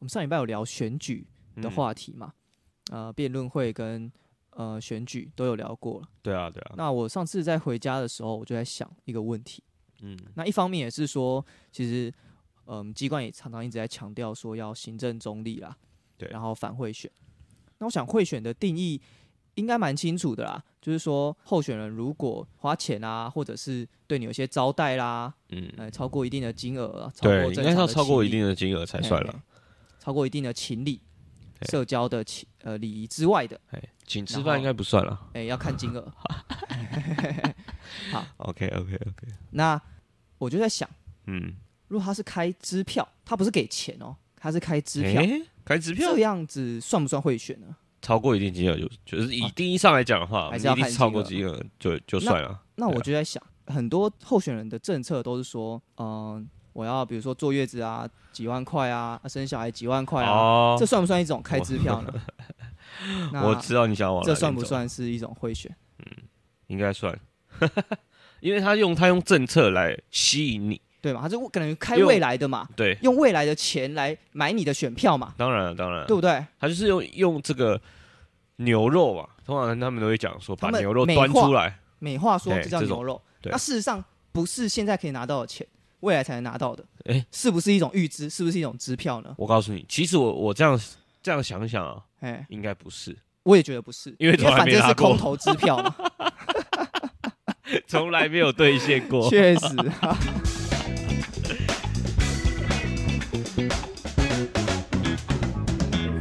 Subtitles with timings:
[0.00, 1.26] 我们上礼拜有聊选举
[1.56, 2.32] 的嗯话题嘛，
[2.90, 4.10] 呃，辩论会跟
[4.50, 6.08] 呃选举都有聊过了。
[6.22, 9.62] 对啊，对啊，那我上次在回家的时候，我就在想一个问题。
[10.02, 12.12] 嗯那一方面也是说，其实
[12.64, 15.76] 嗯，机关也常常一直在强调说要行政中立啦，
[16.16, 17.10] 对然后反贿选。
[17.76, 18.98] 那我想贿选的定义
[19.56, 29.42] 应该蛮清楚的啦，就是说候选人如果花钱啊，或者是对你有些招待啦，嗯，呃，超过一定的金额对，应该是要超过一定的金额才算了。
[30.00, 31.00] 超过一定的情理、
[31.68, 35.28] 社交的情呃礼仪之外的，哎，请吃饭应该不算了。
[35.34, 36.12] 哎、要看金额。
[38.38, 39.80] OK OK OK，那
[40.38, 40.88] 我就在想，
[41.26, 41.54] 嗯，
[41.88, 46.12] 如果他是开支票，他不是给钱哦，他是开支票，哎，开支票？
[46.12, 47.76] 这样子算不算贿选呢？
[48.00, 52.58] 超过一定金额就就是以定义上来讲的话，还是要看超过金金额就就算了。
[52.76, 62.12] 那我就在想，很多候选人的政策都是说，嗯、我要比如说坐月子啊，几万块啊，生小孩几万块啊，哦这，算不算一种开支票呢？
[63.32, 64.62] 那我知道你想往哪这算不？
[64.64, 65.74] 算是一种贿选？
[65.98, 66.06] 嗯
[66.68, 67.18] 应该算，
[68.40, 70.80] 因为他用他用政策来吸引你。
[71.02, 71.22] 对嘛？
[71.22, 76.44] 他就可能开未来的嘛，对，用未来的钱来买你的选票嘛，当然了，当然了对，不对？
[76.58, 77.80] 他就是用用这个
[78.56, 81.78] 牛肉嘛，通常他们都会讲说把牛肉端出来。
[81.98, 85.66] 美化说这叫牛肉，那事实上不是现在可以拿到的钱，
[86.00, 88.28] 未来才能拿到的，诶是不是一种预支？
[88.28, 89.34] 是不是一种支票呢？
[89.38, 90.80] 我告诉你，其实我我这样
[91.22, 95.94] 这样想想啊，哎，应该不是，我也觉得不是，因为反正是空头支票嘛，
[97.86, 99.28] 从来没有兑现过。
[99.30, 99.66] 确实。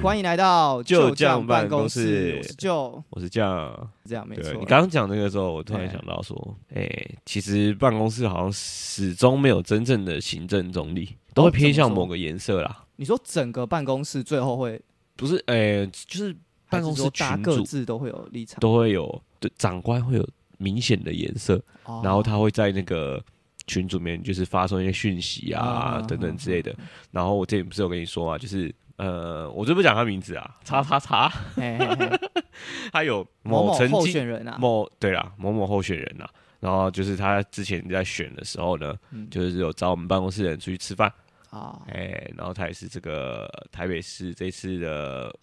[0.01, 4.53] 欢迎来到旧将将办公公室我是旧，我是这样，这样没错。
[4.53, 6.89] 你刚刚讲那个时候，我突然哎想到说，哎、
[7.25, 12.85] 其实办公室好像始终没有真正的行政中立，都会偏向某个颜色啦。
[12.95, 14.81] 你说整个办公室最后会？
[15.17, 16.33] 不是，哎、就是
[16.69, 20.25] 办公室大家各自都会有立场，都会有，对长官会有
[20.57, 21.99] 明显的颜色，哦。
[22.01, 23.21] 然后他会在那个
[23.67, 26.73] 群组里面就是发送一些讯息啊、嗯等等之类的。
[27.11, 32.19] 然后我这里不是有跟你说嘛，就是呃，我就不讲他名字啊，叉叉叉，嘿嘿嘿。
[32.91, 36.27] 他有某某候曾经选人啊，某对啦，某某候选人呐、
[36.59, 39.25] 然后就是他之前在选的时候呢，嗯。
[39.31, 41.09] 就是有找我们办公室的人出去吃饭，
[41.49, 45.33] 啊，哎、然后他也是这个台北市这次的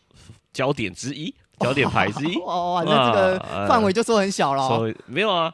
[0.53, 2.37] 焦点之一，焦点牌之一。
[2.44, 4.77] 哦，哇，那这个啊范围就说很小了哦。
[4.77, 5.50] 所以没有啊，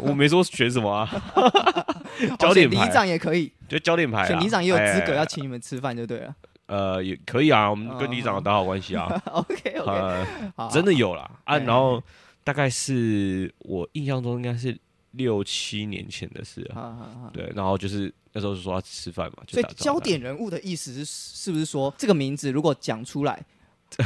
[0.00, 2.78] 我没说选什么啊， 哦焦点牌。
[2.78, 5.18] 选里长也可以，就焦点牌啊，选里长也有资格哎。
[5.18, 6.34] 要请你们吃饭就对了。
[6.66, 10.26] 呃也可以啊，我们跟哦里长打好关系啊， OK OK，
[10.56, 12.02] 呃，真的有啦啊，哎然后
[12.42, 14.76] 大概是我印象中应该是
[15.12, 17.30] 六七年前的事啊。
[17.32, 23.40] 对，然后就是那时候就说要吃饭嘛，就所以焦点人物的意思是，是不是说这个名字如果讲出来，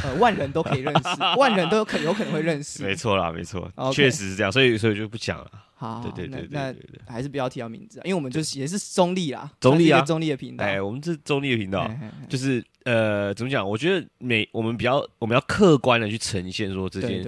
[0.03, 1.09] 呃，万人都可以认识，
[1.39, 2.83] 万人都有可有可能会认识。
[2.83, 5.51] 没错啦，没错，确实是这样，所以所以就不讲了。
[5.79, 6.75] 好，对对对对那。
[7.07, 10.65] 还是不要提到名字啊，因为我们就是也是中立啦，中立啊中立的频道。
[10.65, 11.89] 哎，我们是中立的频道
[12.27, 13.67] 就是呃，怎么讲？
[13.67, 17.25] 我觉得每我们比较我们要客观的去呈现说这件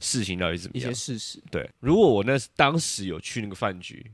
[0.00, 0.98] 事情到底怎么样一些。
[0.98, 1.38] 事实。
[1.50, 4.04] 对，如果我那当时有去那个饭局，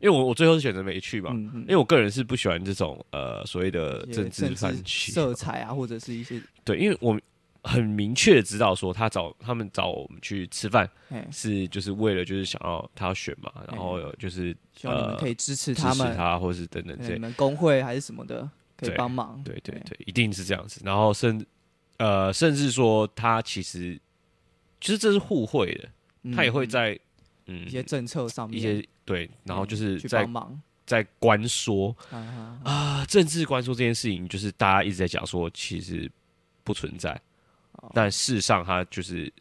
[0.00, 7.18] 因为我我最后是选择没去嘛，因为我个人是不喜欢这种呃所谓的政治饭局，色彩啊，或者是一些对，因为我
[7.66, 19.42] 很明确的知道说他找他们找我们去吃饭哎，是就是为了就是想要他要选嘛，然后有就是希望你们呃可以支持支他们，持他或是等等这样你们工会还是什么的可以帮忙。
[19.44, 20.80] 对对对，一定是这样子。
[20.84, 21.44] 然后甚
[21.98, 23.98] 呃，甚至说他其实
[24.80, 25.88] 其实这是互惠的，
[26.22, 27.00] 嗯他也会嗯在
[27.46, 30.62] 嗯一些政策上面一些对，然后就是在帮忙。
[30.84, 31.96] 在关说。
[32.62, 36.08] 啊政治关说这件事情，就是大家一直在讲说其实
[36.62, 37.20] 不存在，哦
[37.94, 39.32] 但事实上它就是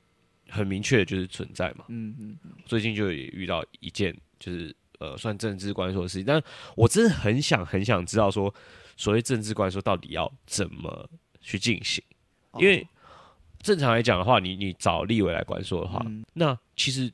[0.50, 1.86] 很明确的就是存在嘛。
[1.90, 6.42] 嗯嗯嗯，最近就也遇到一件就是呃算政治关说的事情，但
[6.76, 8.54] 我真的很想很想知道说
[8.96, 11.10] 所谓政治关说到底要怎么
[11.42, 12.04] 去进行。
[12.52, 12.62] 哦。
[12.62, 12.88] 因为
[13.62, 16.24] 正常来讲的话，你你找立委来关说的话，嗯。
[16.34, 17.12] 那其实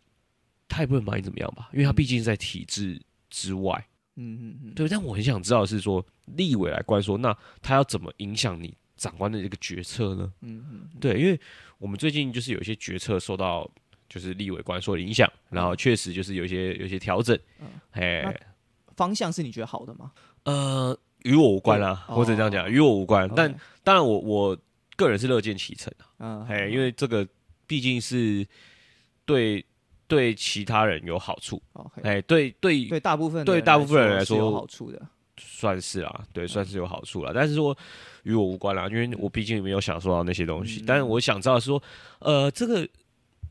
[0.68, 4.88] 他也不能把你怎么样吧，因为他毕竟在体制之外，嗯嗯嗯，对。
[4.89, 10.31] 但我很想知道的是说，立委来关说，那他要怎么影响你长官的这个决策呢？
[10.42, 11.39] 嗯嗯对，因为
[11.80, 13.68] 我们最近就是有一些决策受到
[14.07, 17.36] 就是立委官说的影响，然后确实就是有一些有一些调整，
[17.95, 18.33] 嗯
[18.95, 20.12] 方向是你觉得好的吗？
[20.44, 23.27] 呃，与我无关啊，对或者这样讲，哦与我无关。
[23.36, 23.51] 但
[23.83, 24.57] 当然我，我
[24.95, 26.06] 个人是乐见其成啊。
[26.19, 27.27] 嗯，哎，因为这个
[27.65, 28.45] 毕竟是
[29.25, 29.65] 对
[30.07, 31.59] 对其他人有好处
[32.03, 35.01] 哎，对对对大部分的对大部分人来说有好处的。
[35.44, 37.34] 算是啊，对，算是有好处了。
[37.34, 37.76] 但是说
[38.24, 40.82] 与我无关啦，因为我毕竟没有享受到那些东西。
[40.82, 41.82] 嗯但是我想知道说，
[42.20, 42.88] 呃，这个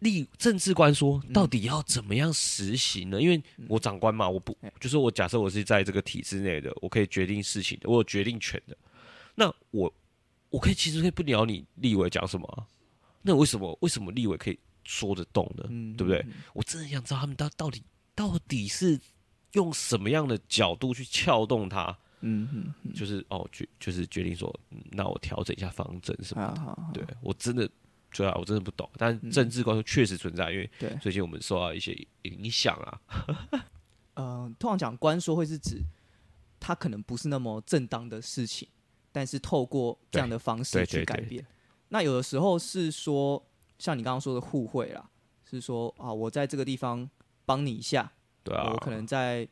[0.00, 3.20] 立政治官说到底要怎么样实行呢？
[3.20, 8.76] 因为我长官嘛，我不哎就是我假设我是在这个体制内的，我可以决定事情的，我有决定权的。
[9.34, 9.92] 那我
[10.48, 12.64] 我可以其实可以不鸟你立委讲什么啊、
[13.22, 15.64] 那为什么为什么立委可以说得动呢？
[15.68, 16.24] 嗯对不对？
[16.54, 17.82] 我真的想知道他们到到底
[18.14, 18.98] 到底是
[19.52, 26.60] 用什么样的角度去撬动它，嗯嗯嗯，就是哦决就是决定说，嗯那我调整一下方针什么的。
[26.60, 27.68] 好好好，对我真的，
[28.12, 28.88] 对啊，我真的不懂。
[28.96, 31.92] 但政治关系确实存在，因为对最近我们受到一些
[32.22, 33.00] 影响啊。
[34.14, 35.80] 呃，通常讲官说会是指
[36.58, 38.68] 他可能不是那么正当的事情，
[39.12, 41.46] 但是透过这样的方式去改变。
[41.88, 43.44] 那有的时候是说，
[43.78, 45.10] 像你刚刚说的互惠啦，
[45.48, 47.08] 是说啊，我在这个地方
[47.46, 48.12] 帮你一下，
[48.42, 49.46] 对啊我，可能在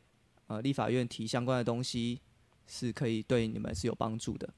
[0.47, 2.21] 呃立法院提相关的东西
[2.67, 4.49] 是可以对你们是有帮助的。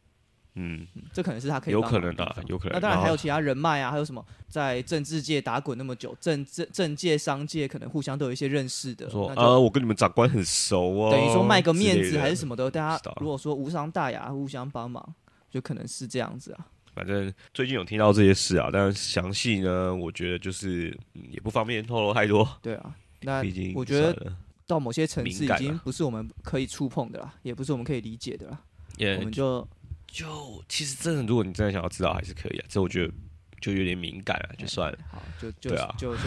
[0.55, 2.75] 嗯，嗯这可能是他可以有可能的有可能。
[2.75, 15.15] 那当然还有其他人脉啊，还有什么在政治界打滚那么久，政政政界、商界可能互相都有一些认识的，说呃，我跟你们长官很熟哦，等于说卖个面子还是什么的，大家如果说无伤大雅，互相帮忙，
[15.49, 16.67] 就可能是这样子啊。
[16.93, 23.43] 反正最近有听到这些事啊，但是详细呢，我觉得就是、嗯、也不方便透露太多，对啊，那
[23.75, 24.33] 我觉得
[24.67, 28.61] 到某些层次已经不是我们可以触碰的啦，也不是我们可以理解的啦。
[28.97, 29.67] 也我们就
[30.07, 32.67] 就其实真的，如果你真的想要知道，还是可以啊。
[32.69, 33.13] 这我觉得
[33.61, 36.23] 就有点敏感啊，就算了，好，就就对啊就就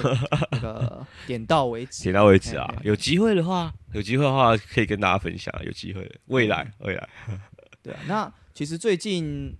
[0.51, 2.03] 那个 点到为止。
[2.03, 2.67] 点到为止啊。
[2.83, 7.09] 有机会的话，有机会的话可以跟大家分享，有机会，未来嗯未来，
[7.81, 9.55] 对啊，那其实最近，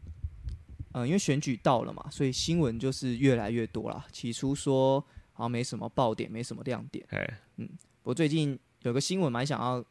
[0.94, 4.06] 嗯、因为选举到了嘛，所以新闻就是越来越多啦。
[4.12, 5.04] 起初说
[5.34, 7.68] 好像没什么爆点，没什么亮点，哎嗯，
[8.04, 9.84] 我最近有个新闻蛮想要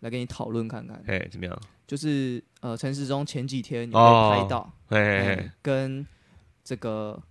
[0.00, 1.58] 来跟你讨论看看，哎，怎么样？
[1.86, 6.04] 就是呃陈时中前几天有拍到，哎跟
[6.64, 7.22] 这个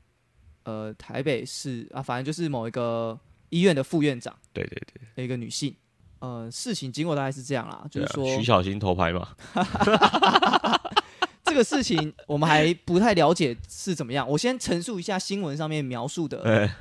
[0.64, 3.20] 呃台北市啊，反正就是某一个
[3.50, 5.76] 医院的副院长对对对，的一个女性。
[6.20, 9.36] 呃，事情经过大概是这样啦，就是说、徐小新偷拍嘛
[11.44, 14.28] 这个事情我们还不太了解是怎么样。
[14.28, 16.74] 我先陈述一下新闻上面描述的哎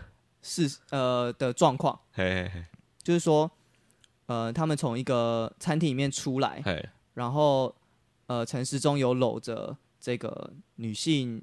[0.45, 2.63] 事呃的状况，嘿嘿
[3.03, 3.51] 就是说
[4.27, 7.75] 呃他们从一个餐厅里面出来，嘿，然后
[8.27, 11.43] 呃陈时中有搂着这个女性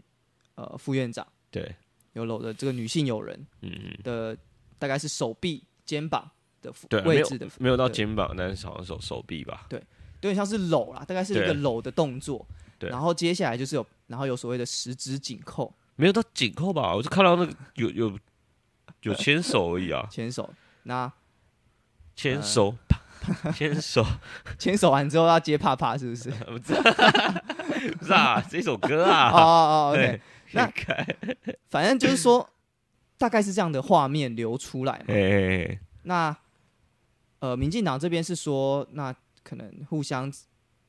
[0.55, 1.27] 呃副院长。
[1.49, 1.75] 对，
[2.13, 4.37] 有搂着这个女性友人嗯嗯，的
[4.77, 6.29] 大概是手臂、肩膀
[6.61, 9.79] 的对，位置的，没有到肩膀，但是好像手手臂吧，对
[10.21, 11.53] 有点像是搂啦，大概是一个对。
[11.55, 12.47] 搂的动作。
[12.77, 12.89] 对。
[12.89, 15.73] 然后接下来就是有，然后有所谓的十指紧扣。
[15.95, 16.95] 没有到紧扣吧？
[16.95, 18.19] 我就看到那个有有
[19.01, 20.53] 有牵手而已啊，牵手。
[20.83, 21.11] 那
[22.15, 22.75] 牵手，
[23.55, 24.05] 牵手，
[24.57, 26.29] 牵手完之后要接啪啪，是不是？
[26.45, 30.21] 不是不是啊，这首歌哦啊，哦哦，OK，对，
[30.53, 31.05] 那看，
[31.69, 32.47] 反正就是说，
[33.17, 35.03] 大概是这样的画面流出来
[36.03, 36.35] 那
[37.39, 40.31] 呃，民进党这边是说，那可能互相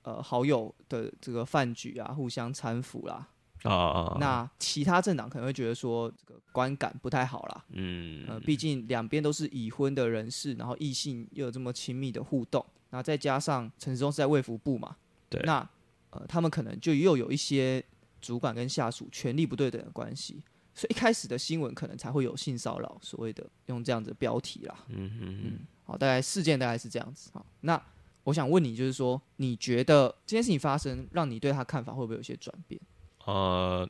[0.03, 3.15] 呃好友的这个饭局啊，互相搀扶啦。
[3.15, 3.29] 啊
[3.63, 7.65] 啊，那其他政党可能会觉得说，这个观感不太好啦。
[7.71, 14.97] 嗯呃，毕竟两边都是已婚的人士，然后异性又有这么亲密的互动，那再加上陈时中是在卫福部嘛，
[15.29, 15.69] 对那
[16.11, 17.83] 呃，他们可能就又有一些
[18.21, 20.43] 主管跟下属权力不对等的关系，
[20.75, 24.77] 所以一开始的新闻可能才会有性骚扰，所谓的用这样子的标题啦。
[24.89, 27.31] 嗯嗯嗯，好，大概事件大概是这样子。
[27.33, 27.81] 好，那
[28.25, 32.81] 我想问你，就是说，你觉得这件事情发生，让你对他看法会不会有一些转变？
[33.25, 33.89] 呃，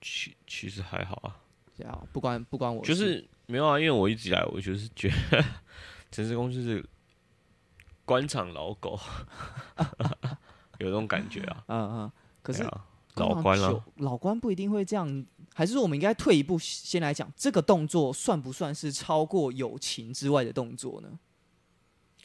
[0.00, 1.36] 其其实还好啊，
[1.76, 5.44] 这样，不关不关我就是没有啊，因为我一直以来我就是觉得
[6.10, 6.84] 陈世公就是
[8.04, 8.98] 官场老狗，
[10.78, 11.64] 有这种感觉啊。
[11.68, 12.12] 嗯嗯，
[12.42, 21.18] 可是啊老官了了，，老官不一定会这样，还是说我们应该退一步先来讲，这个动作算不算是超过友情之外的动作呢？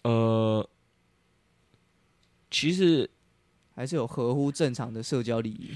[0.03, 0.69] 呃，
[2.49, 3.09] 其实
[3.75, 5.75] 还是有合乎正常的社交礼仪？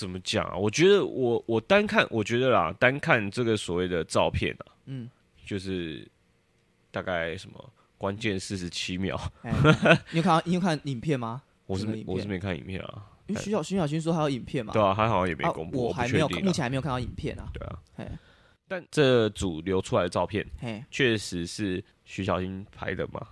[0.00, 0.56] 怎么讲啊？
[0.56, 5.08] 我觉得我我单看，我觉得啦，单看这个所谓的照片啊，嗯，
[5.44, 6.08] 就是
[6.90, 9.52] 大概什么关键四十七秒，哎，
[10.12, 11.42] 你有看到你有看影片吗？
[11.66, 17.50] 我是我是没看影片啊，因为徐小徐小军说还有影片嘛，对啊，他好像也没啊公布，我还没有，目前还没有看到影片啊。
[17.52, 18.08] 对啊，嘿，
[18.66, 23.26] 但这组流出来的照片嘿，确实是徐小新拍的嘛，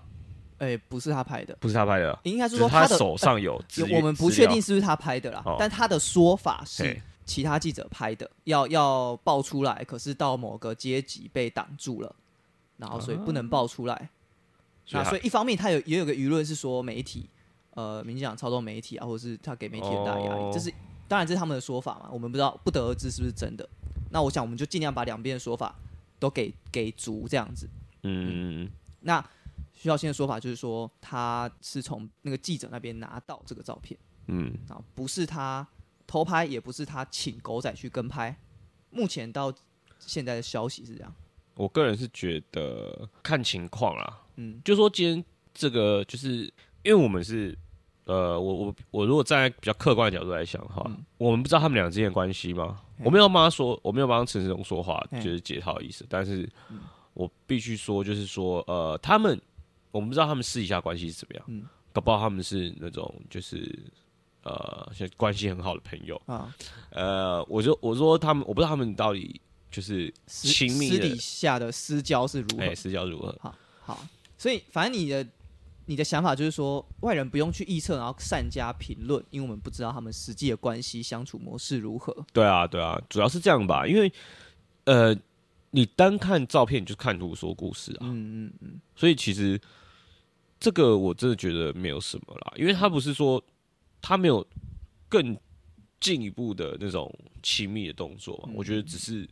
[0.58, 2.12] 哎，不是他拍的，不是他拍的。
[2.12, 12.14] 啊，应该是只是他的手上有资有，我们不确定是不是他拍的啦哦，但他的说法是其他记者拍的，要要爆出来，可是到某个阶级被挡住了，
[12.76, 14.08] 然后所以不能爆出来。
[14.90, 17.28] 那所以一方面，他有也有个舆论是说媒体
[17.74, 20.50] 呃，民进党操纵媒体啊，或者是他给媒体很大压力，哦。
[20.54, 20.72] 这是
[21.08, 23.68] 当然这是他们的说法嘛，我们不知道不得而知是不是真的。
[24.10, 25.74] 那我想我们就尽量把两边的说法
[26.18, 27.68] 都给给足这样子。
[28.02, 28.70] 嗯，
[29.00, 29.22] 那
[29.76, 35.64] 徐小新的说法就是说，他是从那个记者那边拿到这个照片嗯，啊，不是他
[36.06, 38.36] 偷拍，也不是他请狗仔去跟拍。
[38.90, 39.52] 目前到
[40.00, 41.14] 现在的消息是这样，
[41.54, 46.44] 我个人是觉得看情况啦，嗯就说今天这个就是
[46.82, 47.56] 因为我们是。
[48.08, 52.80] 呃，我我我如果站在比较客观的角度来想哈，嗯我们不知道他们俩之间的关系吗？
[53.02, 56.06] 我没有帮他说，我没有帮陈世忠说话，就是解套的意思。
[56.08, 56.82] 但是嗯
[57.14, 59.36] 我必须说，就是说，呃，他们
[59.96, 63.78] 我们不知道他们私底下关系是怎么样，嗯搞不好他们是那种就是
[64.42, 66.20] 呃，像关系很好的朋友。
[66.26, 66.54] 啊，
[66.90, 72.62] 呃，我就我说他们，我不知道他们到底就是私亲密私底下的私交是如何？
[72.62, 73.34] 哎私交如何？
[73.80, 75.26] 好，所以反正你的
[75.86, 82.14] 你的想法就是说，外人不用去臆测，然后善加评论，因为我们不知道他们实际的关系相处模式如何。
[82.32, 84.12] 对啊，对啊，主要是这样吧，因为
[84.84, 85.16] 呃，
[85.70, 89.58] 你单看照片你就看图说故事啊，嗯嗯嗯，所以其实
[90.58, 93.42] 这个我真的觉得没有什么啦，因为他不是说
[94.00, 94.46] 他没有
[95.08, 95.36] 更
[96.00, 99.28] 进一步的那种亲密的动作嘛，我觉得只是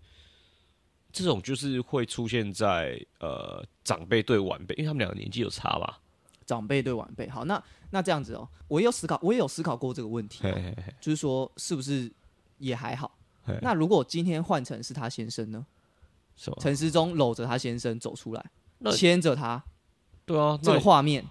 [1.13, 5.97] 这种就是会出现在呃长辈对晚辈，因为他们两个年纪有差嘛，
[6.45, 7.29] 长辈对晚辈。
[7.29, 12.11] 好，那那这样子哦，我也有思考，我也有思考过这个问题哦、嘿嘿嘿就是说是不是
[12.59, 13.17] 也还好？
[13.61, 15.67] 那如果今天换成是他先生呢？
[16.59, 18.45] 陈思中搂着他先生走出来，
[18.97, 19.63] 牵着他，
[20.27, 21.25] 对啊，这个那画面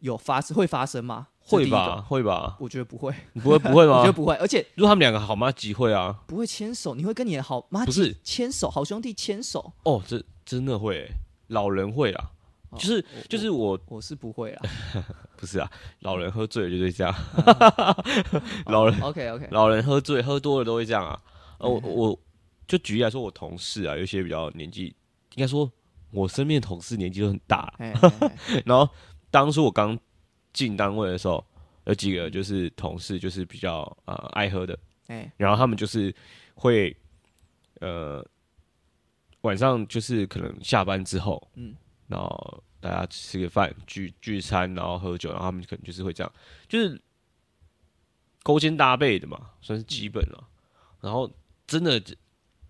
[0.00, 1.28] 有发生会发生吗？
[1.40, 2.02] 会吧？？
[2.02, 2.56] 会吧？
[2.60, 4.12] 我觉得不会，你不会不会吗 我觉得？
[4.12, 5.50] 不会，而且如果他们两个好吗？
[5.50, 6.14] 机会啊！
[6.26, 11.10] 不会牵手，你会跟你的好妈不是牵手，好兄弟牵手，哦，这真的会欸、
[11.48, 12.30] 老人会啦，
[12.70, 14.62] 哦就是就是我我是不会啦。
[15.38, 17.14] 不是啊，老人喝醉了就会这样，
[18.66, 21.18] 老人 OK OK，老人喝醉喝多了都会这样啊。
[21.58, 22.18] 呃，我嗯我
[22.66, 24.86] 就举例来说，我同事啊，有一些比较年纪，
[25.36, 25.70] 应该说
[26.10, 27.72] 我身边的同事年纪都很大，
[28.64, 28.88] 然后
[29.30, 29.98] 当初我刚
[30.52, 31.44] 进单位的时候，
[31.84, 36.14] 有几个就是同事就是比较呃爱喝的，哎，然后他们就是
[36.54, 36.96] 会
[37.80, 38.24] 呃
[39.42, 41.70] 晚上就是可能下班之后，嗯。
[41.70, 41.76] 嗯，
[42.08, 46.32] 然后大家吃个饭聚聚餐，然后喝酒，然后他们可能就是会这样，
[46.66, 46.98] 就是
[48.42, 50.48] 勾肩搭背的嘛，算是基本了。
[51.02, 51.30] 然后
[51.66, 52.02] 真的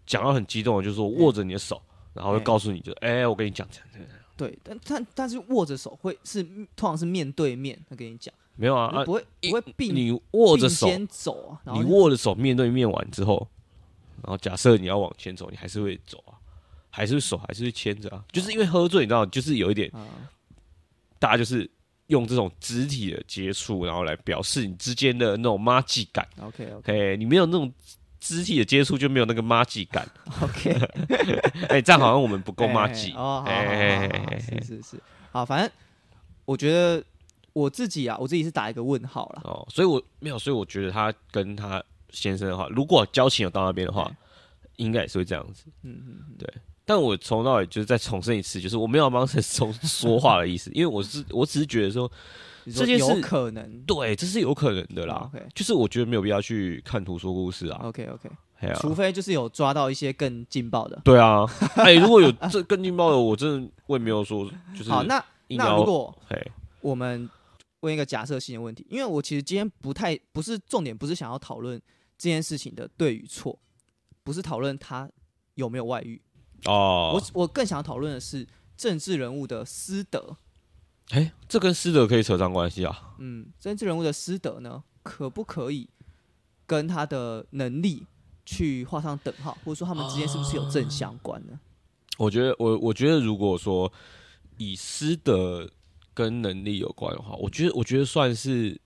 [0.06, 1.80] 讲到很激动的，就是说握着你的手，
[2.14, 2.40] 然后会哎。
[2.40, 13.46] 告诉你就，哎、我跟你讲这样这样，对，但但但是握着手会是通常是面对面，他跟你讲，没有啊啊，不会不会并你握着并手，肩走啊，你握着手面对面完之后，
[14.22, 16.34] 然后假设你要往前走，你还是会走啊，
[16.90, 20.06] 还是手还是会牵着啊，就是因为喝醉，你知道，就是有一点，啊。
[21.20, 21.68] 大家就是
[22.06, 26.24] 用这种肢体的接触，然后来表示你之间的那种妈吉感。
[26.40, 27.72] OK OK，你没有那种
[28.28, 30.06] 肢体的接触，就没有那个妈吉感。
[30.42, 30.72] OK，
[31.68, 33.12] 哎、这样好像我们不够妈吉。
[33.12, 33.50] 哦，好
[34.38, 35.70] 是是是，好，反正
[36.44, 37.02] 我觉得
[37.54, 39.40] 我自己啊，我自己是打一个问号了。
[39.44, 44.10] 哦，所以我没有，所以我觉得他跟他先生的话，如果交情有到那边的话，
[44.76, 45.64] 应该也是会这样子。
[45.82, 46.52] 嗯嗯嗯，对
[46.84, 52.10] 但我从头到尾就是再重申一次，就是我没有帮陈松说话的意思，因为我是我只是觉得说
[52.72, 55.30] 这件事有可能对，这是有可能的啦。
[55.32, 57.80] OK 就是我觉得没有必要去看图说故事啊。
[57.84, 58.30] OK OK，
[58.80, 61.00] 除非就是有抓到一些更劲爆的。
[61.04, 61.44] 对啊，
[61.76, 66.16] 哎，如果有这更劲爆的，我真的我也没有说就是好，那那如果
[66.80, 67.28] 我们
[67.80, 71.80] 问一个假设性的问题，因为我其实今天不太不是重点，不是想要讨论
[72.16, 73.58] 这件事情的对与错，
[74.24, 75.08] 不是讨论他
[75.54, 76.20] 有没有外遇，
[76.64, 78.46] 哦我，我更想讨论的是
[78.76, 80.36] 政治人物的私德。
[81.10, 83.14] 哎，这跟师德可以扯上关系啊？
[83.18, 85.88] 嗯，政治人物的师德呢，可不可以
[86.66, 88.06] 跟他的能力
[88.44, 91.58] 去画上等号，或者说他们之间是不是有正相关呢？
[92.18, 93.90] 我觉得我我觉得如果说
[94.58, 95.70] 以师德
[96.12, 98.78] 跟能力有关的话，我觉得我觉得算是，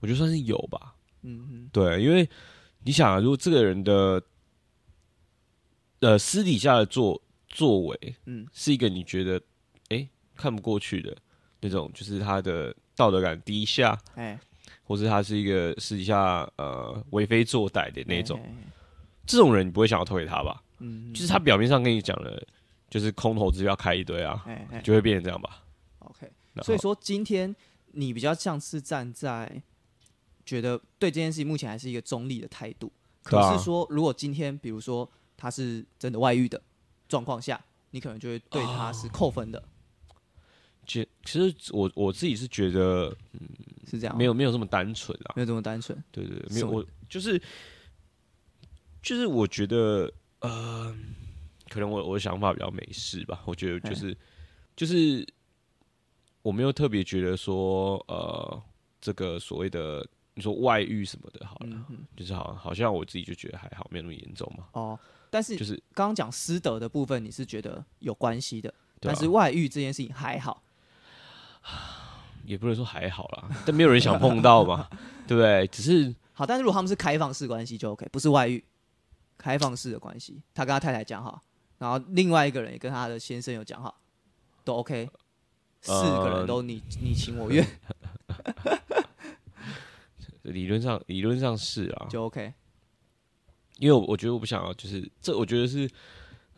[0.00, 0.94] 我觉得算是有吧。
[1.22, 2.28] 嗯嗯对，因为
[2.84, 4.22] 你想啊，如果这个人的
[6.00, 9.40] 呃私底下的作作为嗯是一个你觉得
[10.36, 11.16] 看不过去的
[11.60, 14.38] 那种，就是他的道德感低下，哎，
[14.84, 18.40] 或是他是一个私底下呃为非作歹的那种，
[19.26, 20.62] 这种人你不会想要投给他吧？
[20.78, 22.40] 嗯，就是他表面上跟你讲了，
[22.90, 24.44] 就是空头支票开一堆啊，
[24.84, 25.64] 就会变成这样吧。
[26.00, 26.30] ，OK。
[26.62, 27.54] 所以说，今天
[27.92, 29.62] 你比较像是站在
[30.44, 32.92] 觉得对这件事情目前还是一个中立的态度。
[33.22, 36.62] 可是说，如果今天比如说他是真的外遇的
[37.08, 39.62] 状况下，你可能就会对他是扣分的。
[40.86, 43.40] 其其实我我自己是觉得嗯
[43.90, 46.02] 是这样，没有没有这么单纯啊，没有这么单纯。
[46.10, 47.40] 对对，对没有我就是
[49.02, 50.94] 就是我觉得呃，
[51.68, 54.16] 可能我我的想法比较美式吧，我觉得就是
[54.74, 55.26] 就是
[56.42, 58.62] 我没有特别觉得说呃
[59.00, 64.98] 这个所谓的你说外遇什么的，好了，就是好好像我自己就觉得还好，没有那么严重嘛，哦，
[65.30, 70.62] 但是就是刚刚讲师德的部分，你是觉得有关系的，但是外遇这件事情还好。
[72.44, 74.88] 也不能说还好啦，但没有人想碰到嘛，
[75.26, 75.66] 对不对？
[75.68, 78.62] 只是好，但是如果他们是开放式关系就 OK，不是外遇，
[79.38, 81.42] 开放式的关系，他跟他太太讲好，
[81.78, 84.00] 然后另外一个人也跟他的先生有讲好，
[84.64, 85.08] 都 OK，
[85.82, 87.66] 四个人都你你情我愿
[90.42, 92.52] 理论上理论上是啊，就 OK。
[93.78, 95.86] 因为我我觉得我不想要，就是这我觉得是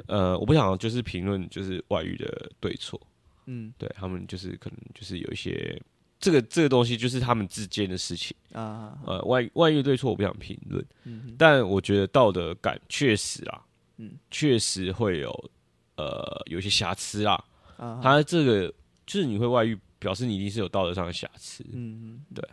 [0.07, 3.01] 呃，我不想要就是评论就是外遇的对错，
[3.49, 3.73] 嗯。
[3.79, 5.81] 对他们就是可能就是有一些
[6.21, 13.63] 这个这个东西就是他们之间的事情，啊，呃，外外遇对错我不想评论，嗯但我觉得道德感确实啊，
[13.97, 14.13] 嗯。
[14.31, 15.51] 确实会有
[15.97, 17.43] 呃有一些瑕疵啦，
[17.77, 18.69] 啊，他这个
[19.07, 22.45] 就是你会外遇，表示你一定是有道德上的瑕疵，嗯对。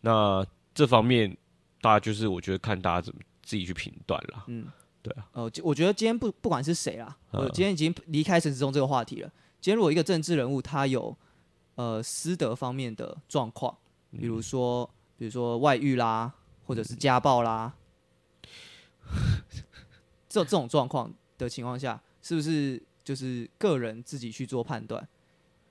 [0.00, 1.34] 那这方面
[1.80, 4.66] 大家就是我觉得看大家怎么自己去评断啦，嗯，
[5.02, 7.40] 对啊，哦，就我觉得今天不不管是谁啦，嗯。
[7.40, 9.32] 我今天已经离开陈时中这个话题了。
[9.62, 11.16] 今天如果一个政治人物他有
[11.76, 13.72] 呃私德方面的状况，
[14.10, 16.32] 比如说比如说外遇啦，
[16.66, 17.72] 或者是家暴啦，
[20.28, 25.06] 这种这种状况的情况下，是不是就是个人自己去做判断，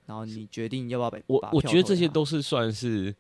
[0.06, 3.14] 然后你决定要不要被我把我觉得这些都是算是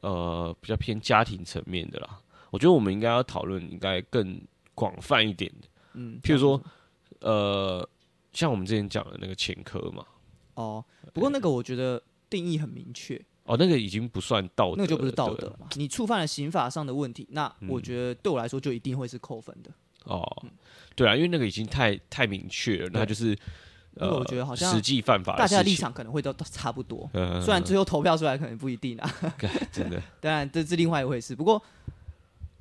[0.00, 2.20] 呃比较偏家庭层面的啦。
[2.50, 4.40] 我觉得我们应该要讨论应该更
[4.74, 6.60] 广泛一点的，嗯，譬如说
[7.20, 7.88] 呃，
[8.32, 10.04] 像我们之前讲的那个前科嘛，
[10.54, 15.66] 哦，不过那个我觉得定义很明确，哦，那个已经不算道德，那个就不是道德嘛。
[15.74, 19.70] 你触犯了刑法上的问题，那我嗯觉得对我来说就一定会是扣分的。
[20.04, 20.24] 哦。
[20.94, 23.36] 对啊，因为那个已经太太明确了，那就是
[23.94, 29.10] 我觉得好像实际犯法大家的立，场可能会都都差不多，呃虽然最后投票出来可能不一定啊，
[29.72, 31.34] 真的当然这是另外一回事。
[31.34, 31.62] 不过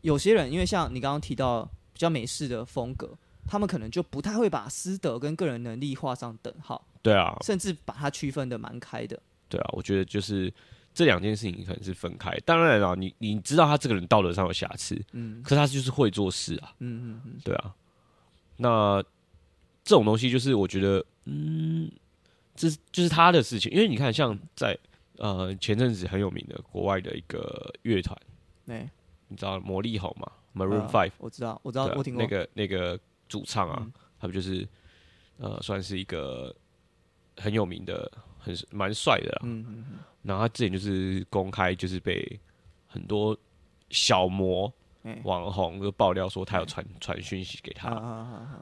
[0.02, 3.10] 有些人因为像你刚刚提到比较美式的风格，
[3.48, 9.20] 他们可能就不太会把师德跟个人能力画上等号，对啊，甚至把它区分的蛮开的。
[9.50, 10.54] 对啊，我觉得就是
[10.94, 12.32] 这两件事情可能是分开。
[12.46, 15.42] 当然了，你你知道他这个人道德上有瑕疵，嗯。
[15.44, 17.74] 可是他就是会做事啊，嗯嗯嗯，对啊。
[18.58, 19.04] 那
[19.84, 21.92] 这种东西就是我觉得，嗯，
[22.56, 24.78] 这是就是他的事情，因为你看，像在
[25.18, 28.16] 呃前阵子很有名的国外的一个乐团，
[28.66, 28.88] 对
[29.28, 32.24] 你知道魔力好嘛，Maroon 呃 Five，我知道，我知道，啊我听过。
[32.24, 33.00] 那个那个
[33.32, 33.91] 主唱啊，嗯。
[34.20, 34.67] 他不就是
[35.38, 36.56] 呃算是一个
[37.38, 39.39] 很有名的，很蛮帅的啦。
[39.44, 42.39] 嗯嗯嗯，然后他之前就是公开就是被
[42.88, 43.36] 很多
[43.89, 45.20] 小模哎。
[45.24, 47.89] 网红就爆料说他有传传讯息给他，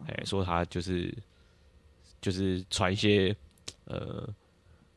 [0.07, 1.13] 哎、说他就是
[2.21, 3.35] 就是传一些
[3.83, 4.25] 呃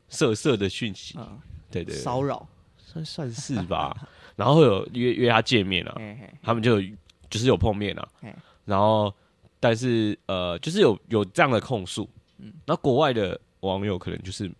[0.07, 1.37] 色色的讯息，啊，
[1.69, 4.07] 对对对，骚扰，算算是吧。
[4.37, 6.33] 然后会有约约他见面啊，嘿嘿。
[6.41, 6.81] 他们就
[7.29, 8.07] 就是有碰面啊。
[8.21, 8.33] 嘿，
[8.63, 9.13] 然后
[9.63, 14.51] 但是呃就是有有这样的控诉，嗯，那国外的网友可能就是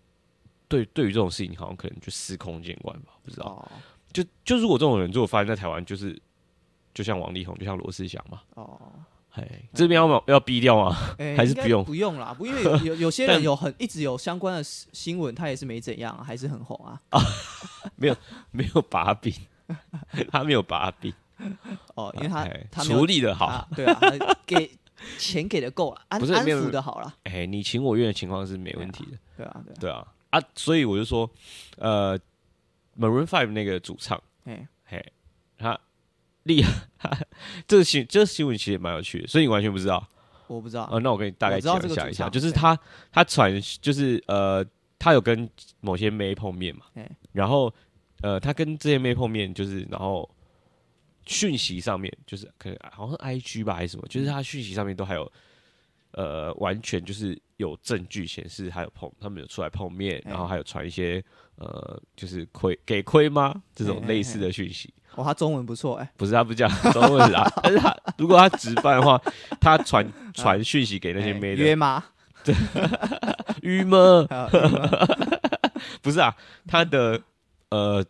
[0.66, 3.46] 对对于这种事情好像可能就司空见惯吧，不知道。
[3.46, 3.68] 哦
[4.14, 6.16] 就就如果这种人如果发生在台湾，就是
[6.94, 8.80] 就像王力宏，就像罗志祥嘛，哦。
[9.32, 10.96] 哎，这边要要要逼掉吗？
[11.18, 17.02] 欸 还是不用不用啦，不因为有有有些人有很一直有相关的新新闻，他也是没怎样啊，还是很红啊。
[17.10, 17.20] 啊
[17.96, 18.16] 没有
[18.52, 19.34] 没有把柄，
[20.30, 21.12] 他没有把柄，
[21.96, 23.46] 哦，因为他哎他处理的好。
[23.46, 24.70] 啊，对啊，他给
[25.18, 31.28] 钱给的够了，安安不是没有抚的好了，哎，你情我愿的情况是没问题的，对啊，对啊，对啊啊，所以我就说，
[31.76, 32.18] 呃
[32.98, 35.04] ，Maroon Five 那个主唱，哎，嘿，
[35.56, 35.78] 他
[36.44, 36.62] 厉
[36.96, 37.26] 害，
[37.66, 40.06] 这个新这个新闻其实也蛮有趣的，所以你完全不知道。
[40.46, 42.78] 我不知道，呃，那我跟你大概我知道讲一下一下，就是他
[43.10, 44.64] 他传就是呃，
[44.98, 45.48] 他有跟
[45.80, 47.72] 某些妹碰面嘛哎，然后
[48.20, 50.28] 呃，他跟这些妹碰面，就是然后
[51.26, 55.30] 讯息上面就是可能好像 I G 吧还是什么，就是他讯息上面都还有
[56.12, 61.22] 呃，完全就是有证据显示还有碰，他们有出来碰面，哎然后还有传一些
[61.56, 63.54] 呃，就是亏给亏吗？
[63.74, 64.92] 这种类似的讯息。
[65.16, 69.20] 哦，他中文不错，哎，不是他不讲 中文啦，但是他如果他值班的话，
[69.60, 71.62] 他传传讯息给那些哎妹的。
[71.62, 72.04] 约吗？
[73.62, 74.26] 约吗？
[76.02, 76.34] 不是啊，
[76.66, 77.20] 他的
[77.70, 78.04] 呃，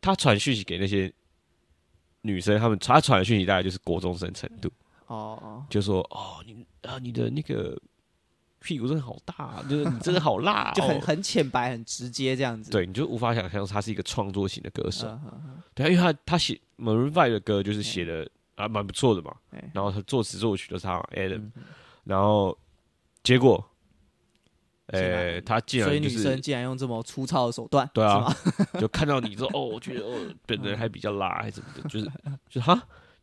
[0.00, 1.12] 他传讯息给那些
[2.26, 4.70] 女生，他们他传的讯息大概就是国中生程度，
[5.06, 7.78] 哦哦，就说哦，你啊，你的那个
[8.60, 12.70] 屁股真的好大，就是你真的好辣、哦， 就很很浅白、很直接这样子。
[12.70, 15.06] 对，你就无法想象他是一个创作型的歌手。
[15.74, 21.52] 对啊，因为他他写 Maroon Five 的歌就是写的啊蛮不错的嘛，哎然后他作词作曲都是他 Adam，、嗯。
[22.04, 22.56] 然后
[23.22, 23.62] 结果，
[24.92, 28.34] 竟呃，然他竟然所以女生竟然用这么粗糙的手段，对啊？
[28.78, 30.14] 就看到你说哦，我觉得哦
[30.46, 32.04] 本人还比较拉，还是怎么的，就是
[32.48, 32.82] 就是哈，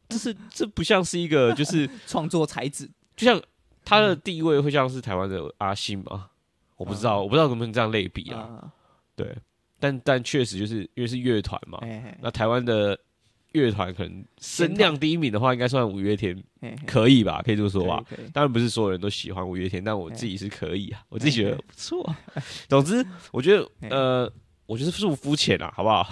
[0.09, 3.41] 这是这不像是一个就是 创作才子，就像
[3.85, 6.29] 他的地位会像是台湾的阿信吗？
[6.77, 8.39] 我不知道，我不知道能不能这样类比啊。
[8.39, 8.71] 啊，
[9.15, 9.37] 对，
[9.79, 11.79] 但但确实就是因为是乐团嘛，
[12.19, 12.99] 那台湾的
[13.53, 17.41] 乐团可能声量第一名的话，应该算五月天，哎，可以吧？
[17.43, 18.03] 可以这么说吧？
[18.33, 22.17] 当然不是所有人都喜欢五月天，但我自己是可以啊，我自己觉得不错啊。
[22.67, 24.31] 总之，我觉得呃，
[24.65, 26.07] 我觉得是我肤浅啊，好不好？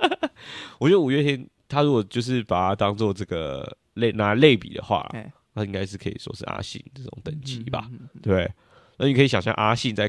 [0.78, 5.08] 我觉得五月天，他如果就是把它当做这个类拿类比的话，
[5.54, 7.96] 那应该是可以说是阿信这种等级吧，嗯？
[7.96, 8.52] 嗯嗯嗯对。
[8.96, 10.08] 那你可以想象阿信在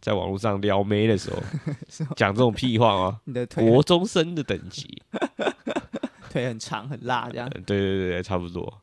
[0.00, 1.40] 在网络上撩妹的时候
[2.16, 3.20] 讲这种屁话吗？
[3.24, 5.00] 你的国中生的等级，
[6.32, 8.80] 腿很长很辣，这样嗯对对对对，差不多，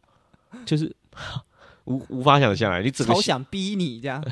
[0.66, 0.96] 就是
[1.86, 2.84] 无无法想象哎！
[2.84, 4.24] 你整个好想逼你这样，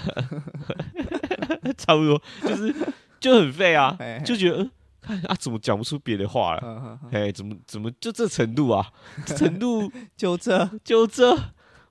[1.77, 2.73] 差不多就是
[3.19, 4.69] 就很废啊就觉得呃
[5.01, 8.91] 看啊怎么讲不出别的话了，哎，怎么怎么就这程度啊？
[9.25, 11.35] 程度 就这，就这，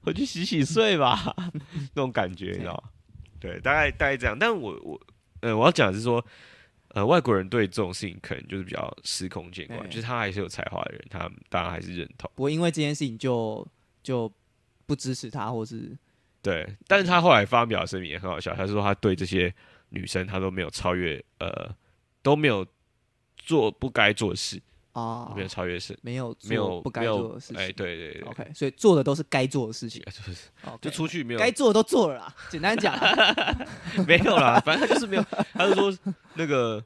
[0.02, 1.34] 回去洗洗睡吧，
[1.94, 2.90] 那种感觉，你知道吗？
[3.40, 4.38] 对，大概大概这样。
[4.38, 5.00] 但我我
[5.40, 6.24] 呃，我要讲的是说，
[6.96, 12.30] 呃，外国人对这种事情可能就是比较司空见惯，哎就是他还是有才华的人，他当然还是认同。
[12.34, 13.68] 不过因为这件事情就
[14.02, 14.32] 就
[14.86, 15.94] 不支持他，或是
[16.40, 19.54] 对，但是他后来发表声明也很好笑，他说他对这些
[19.90, 21.70] 女生他都没有超越，呃，
[22.22, 22.66] 都没有
[23.36, 24.58] 做不该做的事，
[25.02, 27.58] 啊没有超越是，没有没有不该做的事情。
[27.58, 30.02] 哎，对对对 OK，所以做的都是该做的事情。
[30.04, 30.48] 就 是
[30.80, 32.34] 就出去没有该做的都做了啦。
[32.48, 33.56] 简单讲啊，
[34.08, 35.98] 没有啦，反正他就是没有，他就说
[36.34, 36.82] 那个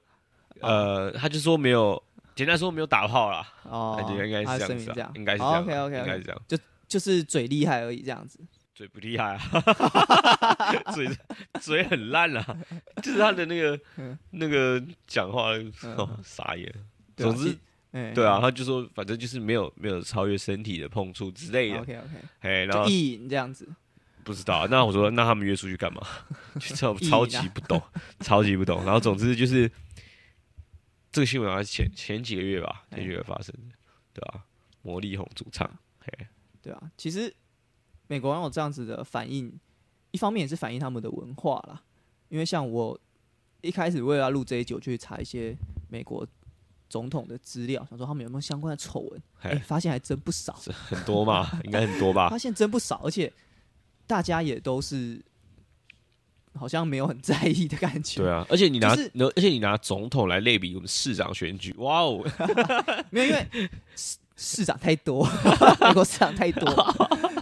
[0.60, 2.02] 呃，他就说没有，
[2.34, 8.40] 简单说没有打炮啦，哦感觉应该是这样应该是这样啊、OK OK 应该是这样，就就是嘴厉害而已，这样子。
[8.74, 11.06] 嘴不厉害啊， 嘴
[11.60, 12.56] 嘴很烂啊，
[13.02, 15.50] 就是他的那个嗯那个讲话、
[16.24, 16.72] 傻眼。
[17.14, 17.58] 总之，其
[17.92, 22.08] 哎对啊，他就说反正就是没有没有超越身体的碰触之类的，，OK OK，
[22.40, 23.68] 哎，然后意淫这样子。
[24.22, 26.00] 不知道，那我说那他们约出去干嘛？
[26.60, 27.82] 就超级不懂，
[28.20, 28.84] 超级不懂。
[28.84, 29.68] 然后总之就是
[31.10, 33.74] 这个新闻好像是前前几个月吧，前几个月发生的，
[34.12, 34.44] 对吧、
[34.82, 35.68] 魔力红主唱，
[36.00, 36.26] 嘿，
[36.62, 37.34] 对啊，其实
[38.06, 39.58] 美国人有这样子的反应，
[40.10, 41.82] 一方面也是反映他们的文化啦。
[42.28, 43.00] 因为像我
[43.62, 45.56] 一开始为了要录这一集，我就去查一些
[45.88, 46.24] 美国
[46.90, 49.22] 总统的资料，想说他们有没有相关的丑闻。
[49.42, 52.36] 哎、嘿，发现还真不少，这很多嘛，应该很多吧发？
[52.36, 53.32] 现真不少，而且
[54.06, 55.22] 大家也都是
[56.54, 58.20] 好像没有很在意的感觉。
[58.20, 62.22] 对啊，而且你拿，就是而且你拿总统来类比我们市长选举，哇哦，
[63.10, 65.24] 没有，因为市市长太多，
[65.80, 66.68] 美国市长太多，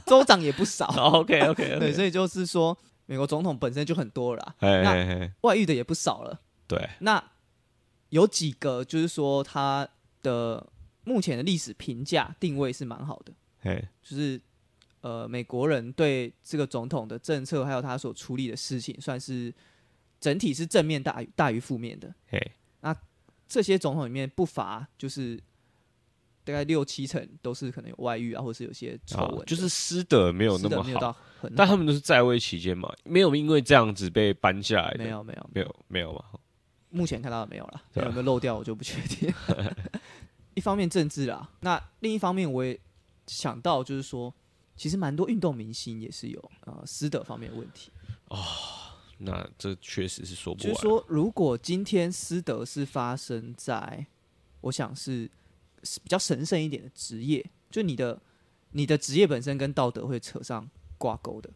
[0.05, 0.87] 州长也不少。
[1.15, 6.39] OK OK 对所以就是说，美国总统本身就很多了那外遇的也不少了。
[6.67, 7.23] 对，那
[8.11, 9.89] 有几个就是说他
[10.23, 10.67] 的
[11.05, 14.41] 目前的历史评价定位是蛮好的，嘿，就是
[15.01, 19.53] 呃美国人对这个总统的政策还有他所处理的事情，算是
[20.21, 22.15] 整体是正面大于大于负面的。
[22.27, 22.53] 嘿，
[23.47, 25.41] 这些总统里面不乏就是
[26.45, 31.17] 大概六七成都是可能有外遇啊，或是有些丑闻、啊就是师德没有那么好，
[31.57, 35.51] 但他们都是在位期间嘛，没有因为这样子被搬下来的，没有没有。
[35.55, 36.23] 没有没有嘛，
[36.91, 39.33] 目前看到的没有了，有没有漏掉我就不确定。
[40.55, 42.79] 一方面政治啦，那另一方面我也
[43.27, 44.33] 想到，就是说，
[44.77, 47.91] 其实蛮多运动明星也是有呃私德方面的问题。
[48.29, 48.39] 哦
[49.21, 50.73] 那这确实是说不完。
[50.73, 54.07] 就是说，如果今天私德是发生在，
[54.61, 55.29] 我想是
[55.83, 58.21] 是比较神圣一点的职业，就你的
[58.71, 61.51] 你的职业本身跟道德会扯上挂钩的，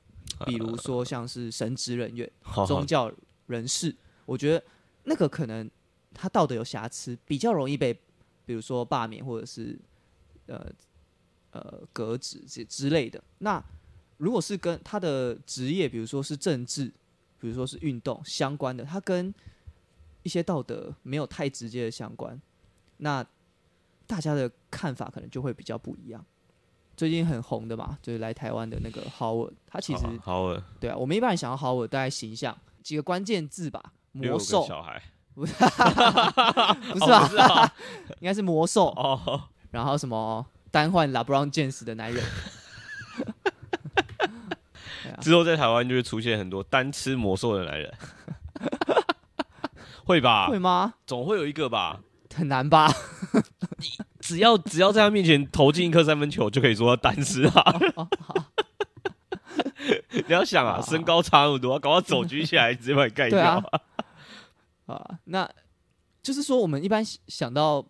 [0.45, 2.29] 比如说像是神职人员、
[2.67, 3.13] 宗教
[3.47, 3.95] 人士，
[4.27, 4.65] 我觉得
[5.05, 5.71] 那个可能
[6.15, 7.93] 他道德有瑕疵，比较容易被
[8.45, 9.79] 比如说罢免或者是
[10.47, 10.71] 呃
[11.51, 13.23] 呃革职之之类的。
[13.39, 13.63] 那
[14.19, 16.93] 如果是跟他的职业，比如说是政治，
[17.41, 19.35] 比如说是运动相关的，他跟
[20.23, 22.41] 一些道德没有太直接的相关，
[22.99, 23.27] 那
[24.07, 26.25] 大家的看法可能就会比较不一样。
[26.97, 35.01] 最近很红的嘛，就是来台湾的那个 Howard，他其实好好了，对啊，我们一般人想要 Howard 大概形象几个关键字吧，魔兽小孩
[35.35, 35.55] 不是？
[35.55, 37.73] 不是啊
[38.21, 42.23] 应该是魔兽，哦，然后什么单换 LeBron James 的男人，
[45.21, 47.93] 之后在台湾就会出现很多单吃魔兽的男人，
[50.05, 50.49] 会吧？
[50.49, 50.95] 会吗？
[51.07, 52.01] 总会有一个吧。
[52.35, 52.91] 很难吧？
[54.21, 57.81] 只要只要在他面前投进一颗三分球，就可以说他单吃啊。
[60.11, 63.81] 你要想啊，身高差那么多，搞到手举起来直接把你盖掉啊。
[64.95, 65.49] 啊，那
[66.23, 67.83] 就是说，我们一般想到，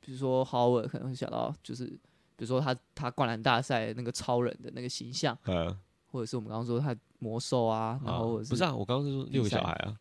[0.00, 5.76] 比如说 Howard 可能会想到，就是比如说他他灌篮大赛那个超人的那个形象，嗯，
[6.10, 9.94] 或者是我们刚刚说他魔兽啊，然后不是啊，我刚刚是说六个小孩啊，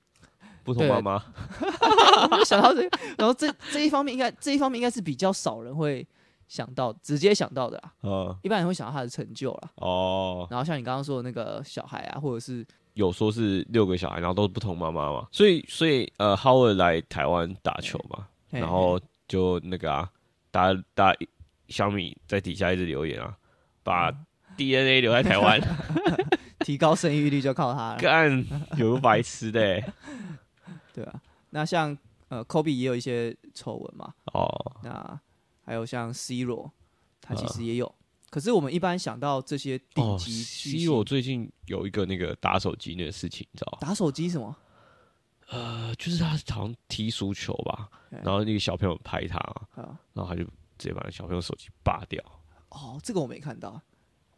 [0.63, 1.23] 不同对妈妈。
[2.31, 6.07] 我就想到这个，然后这这一方面应该这一方面应该是比较少人会
[6.47, 9.71] 想到直接想到的啦，嗯，一般人会想到他的成就啦。
[9.75, 20.09] 哦，然后像你刚刚说的那个小孩啊，或者是有说是六个小孩，然后都是不同妈妈嘛，所以所以呃，Howard 来台湾打球嘛，然后就那个啊，
[20.51, 21.19] 大家大家
[21.69, 23.37] 小米在底下一直留言啊，
[23.83, 24.25] 把嗯。
[24.57, 25.59] DNA 留在台湾，
[26.63, 28.45] 提高生育率就靠他了，干
[28.77, 29.93] 有个白痴的欸、
[30.95, 31.21] 对啊。
[31.49, 31.97] 那像
[32.29, 34.47] 呃，Kobe 也有一些丑闻嘛，哦，
[34.81, 35.19] 那
[35.65, 36.71] 还有像 C 罗，
[37.19, 37.93] 他其呃实也有。
[38.35, 43.77] 可是我们一般想到这些顶哦级巨，C 星罗最近有一个那个打手机那个事情，你知道吗？
[43.79, 44.53] 打手机什么？
[45.47, 52.21] 呃，就是他好像踢足球吧，然后那个小朋友拍他，啊，然后他就直接把那小朋友手机拔掉。
[52.71, 53.81] 哦，这个我没看到。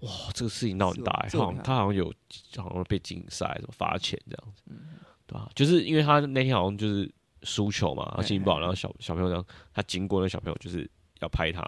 [0.01, 1.29] 哇，这个事情闹很大、欸，
[1.63, 2.13] 他好像有
[2.57, 10.87] 好像被禁赛，什么罚钱这样子，嗯对吧、就是因为他那天好像就是输球嘛，然后心情不好然后小小朋友这样，他经过那小朋友就是
[11.19, 11.61] 要拍他，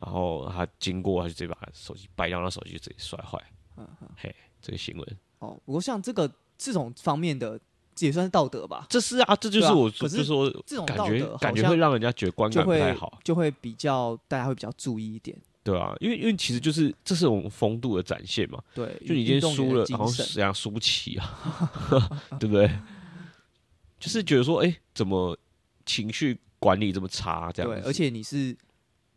[0.00, 3.38] 然后他经过他就直接把手机掰掉，那手机就直接摔坏。
[3.76, 7.58] 嗯嗯嘿，这个新闻，哦，不过像这个这种方面的，
[7.98, 8.86] 也算是道德吧？
[8.88, 15.36] 这是啊，这就是我可就是说这种感道德感觉会让人家觉得观感不太好，就会比较大家会比较注意一点。
[15.64, 21.70] 对啊，因为因为其实就是这是我们风度的展现嘛，对，就你今天运动员输了，的精神好像是样输不起啊，
[22.40, 22.70] 对不对？
[23.98, 25.38] 就是觉得说，哎、怎么
[25.86, 27.52] 情绪管理这么差？
[27.52, 28.56] 这样对，子，而且你是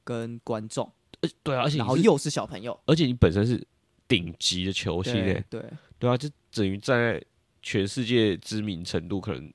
[0.05, 0.89] 跟观众，
[1.21, 3.61] 而对啊，而且然后又是小朋友，而且你本身是
[4.07, 5.65] 顶级的球星对诶，对
[5.99, 7.21] 对啊，就等于站在
[7.61, 9.51] 全世界知名程度可能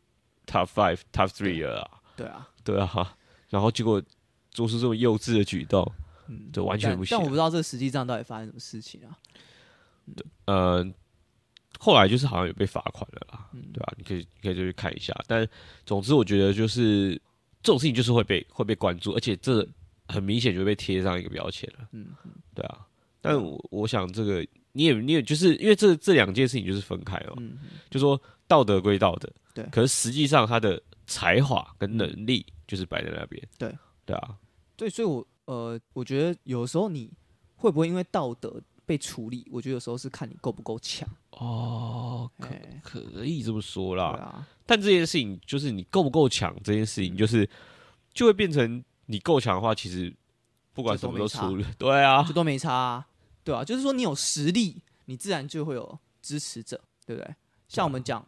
[0.46, 3.16] top five、top three 了啊，对啊，对啊，
[3.48, 4.02] 然后结果
[4.50, 5.90] 做出这么幼稚的举动，
[6.26, 9.16] 嗯，这完全不行啊但我不知道这实际上到底发生什么事情啊。
[10.46, 10.84] 呃，
[11.78, 15.14] 后来就是好像有被罚款了啦，嗯对吧、你可以你可以就去看一下。
[15.28, 15.48] 但
[15.86, 17.12] 总之，我觉得就是
[17.62, 19.64] 这种事情就是会被会被关注，而且这
[20.10, 22.86] 很明显就被贴上一个标签了，嗯，嗯对啊。
[23.20, 33.74] 但我我想这个你也你也就是因为这这两件事情就是分开了嘛，嗯嗯就说道德归道德，对可是实际上他的才华跟能力就是摆在那边，对
[34.06, 34.36] 对啊，
[34.76, 37.10] 对，所以我呃，我觉得有时候你
[37.56, 39.46] 会不会因为道德被处理？
[39.50, 41.06] 我觉得有时候是看你够不够强。
[41.32, 44.04] 哦，可哎可以这么说对啦。
[44.12, 47.48] 啊，但这件事情就是你够不够强，这件事情就是
[48.14, 50.14] 就会变成你够强的话，其实
[50.72, 53.06] 不管什么都出了，对啊这，都没差、啊，
[53.42, 57.34] 对啊，就是说你有实力，你自然就会有支持者，对不对？
[57.66, 58.24] 像我们讲，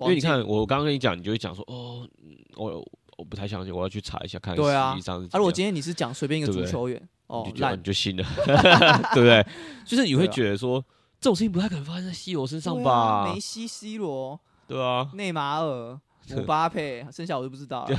[0.00, 8.24] 因为你看我刚刚跟你讲，你就会讲说哦，嗯我我不太相信，我要去查一下看，对啊实际上是啊，如果今天你是讲随便一个足球员，哦么样，你就觉得烂你，就信了，
[9.14, 9.46] 对不对？
[9.86, 10.84] 就是你会觉得说
[11.18, 13.40] 这种事情不太可能发生在 C 罗身上吧梅？
[13.40, 15.98] 西、C 罗、对啊，内马尔、
[16.30, 17.98] 姆巴佩，剩下我都不知道了。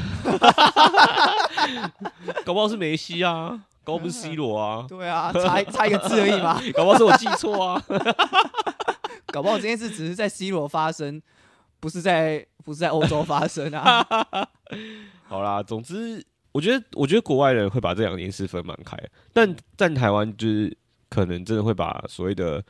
[2.45, 6.61] 搞不好是梅西啊，搞不好不是 C 罗啊， 对啊，差一差一个字而已嘛。
[6.73, 7.83] 搞不好是我记错啊。
[9.27, 11.21] 搞不好这件事只是在 C 罗发生，
[11.79, 14.05] 不是在不是在欧洲发生啊。
[15.27, 18.97] 好啦，总之，我觉得，我觉得国外人会把这两件事分蛮开，
[19.33, 20.75] 但在台湾就是
[21.09, 22.63] 可能真的会把所谓的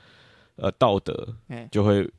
[0.56, 2.10] 呃道德哎，就会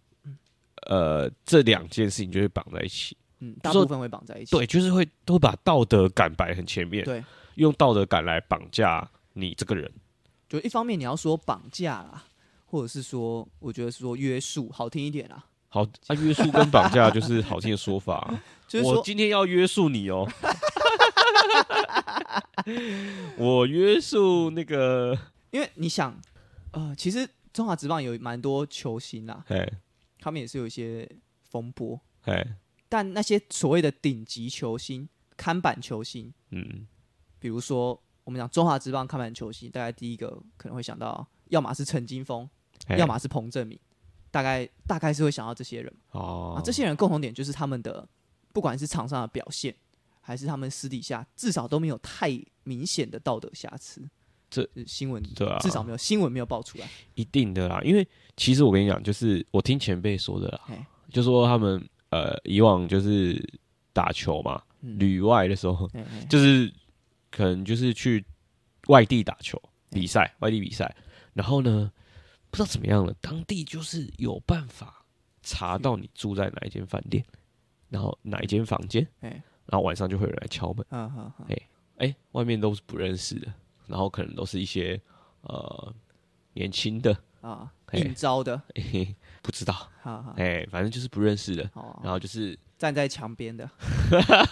[0.87, 4.51] 呃这两件事情就会绑在一起，嗯，大部分会绑在一起。
[4.51, 7.23] 对，就是会都会把道德感摆很前面，对，
[7.55, 9.91] 用道德感来绑架你这个人。
[10.49, 12.25] 就一方面你要说绑架啦，
[12.67, 15.45] 或者是说，我觉得是说约束，好听一点啦。
[15.69, 20.27] 好，啊，约束跟绑架就是好听的说法啊、 就是，我今天要约束你哦，
[23.37, 25.17] 我约束那个，
[25.51, 26.19] 因为你想，
[26.73, 29.71] 呃，其实中华职棒有蛮多球星啦，哎
[30.19, 31.07] 他们也是有一些
[31.43, 32.57] 风波，哎，
[32.89, 36.87] 但那些所谓的顶级球星、看板球星，嗯，
[37.39, 42.49] 比如说我们讲中华之棒看板球星，大概第一个可能会想到，要么是陈金峰，
[42.97, 43.79] 要么是彭正明，
[44.31, 45.95] 大概大概是会想到这些人。
[46.13, 48.09] 哦啊，这些人共同点就是他们的，
[48.53, 49.75] 不管是场上的表现，
[50.21, 54.09] 还是他们私底下，至少都没有太明显的道德瑕疵。
[54.51, 56.89] 这新闻对啊，至少没有新闻没有爆出来。
[57.15, 63.43] 一定的啦，因为其实我跟你讲，就是我听前辈说的啦，就说他们呃以往就是
[63.93, 64.99] 打球嘛，嗯。
[64.99, 65.89] 旅外的时候
[66.29, 66.73] 就是
[67.31, 68.25] 可能就是去
[68.89, 70.95] 外地打球比赛，外地比赛，
[71.35, 71.91] 然后呢
[72.51, 75.05] 不知道怎么样了，当地就是有办法
[75.43, 77.25] 查到你住在哪一间饭店，
[77.89, 79.29] 然后哪一间房间，嘿。
[79.67, 81.45] 然后晚上就会有人来敲门，哈哈哈
[81.99, 83.53] 哎、外面都是不认识的，
[83.87, 84.99] 然后可能都是一些
[85.43, 85.95] 呃
[86.55, 87.15] 年轻的，
[87.93, 88.61] 应招的，
[89.43, 89.89] 不知道，
[90.37, 93.69] 哎、反正就是不认识的，哦，然后就是站在墙边的，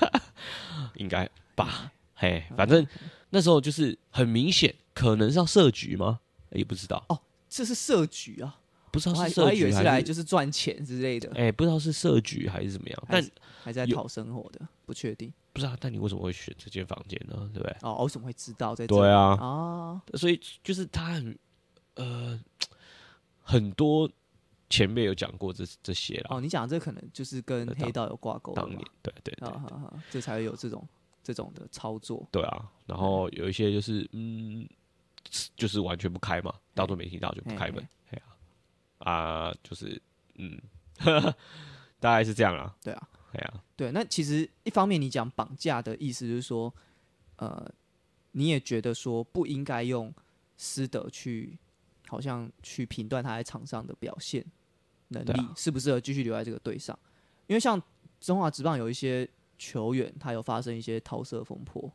[0.96, 2.86] 应该吧，嘿，反正
[3.30, 6.20] 那时候就是很明显，可能是要设局吗？
[6.50, 7.04] 也不知道。
[7.08, 8.58] 哦，这是设局啊，
[8.90, 13.22] 不知道是设还我还以为局还是是来就是赚钱之类的，哎、不知道是设局还是怎么样，但
[13.62, 15.32] 还在讨生活的，不确定。
[15.52, 17.48] 不知道，但你为什么会选这间房间呢？
[17.52, 17.76] 对不对？
[17.82, 20.00] 哦，我怎么会知道在这对啊，哦？
[20.14, 21.36] 所以就是他很
[21.94, 22.38] 呃
[23.48, 24.10] 很多
[24.68, 29.32] 前辈有讲过这这些啦，哦，你讲的这可能就是跟黑道有挂钩当年对对
[30.10, 30.84] 这才会有这种
[31.22, 32.26] 这种的操作。
[32.32, 34.68] 对啊，然后有一些就是嗯，
[35.54, 38.22] 就是完全不开嘛，当做没听到就不开门，哎呀。
[38.98, 40.02] 啊，就是
[40.34, 40.60] 嗯，
[42.00, 46.74] 大概是这样啦，对啊，哎呀，对，那其实一方面你讲绑架的意思就是说，
[47.36, 47.70] 呃，
[48.32, 50.12] 你也觉得说不应该用
[50.56, 51.56] 私德去，
[52.08, 54.44] 好像去评断他在场上的表现
[55.08, 56.98] 能力、适不适合继续留在这个队上，
[57.46, 57.80] 因为像
[58.20, 61.90] 中华职棒有一些球员，他有发生一些桃色风波、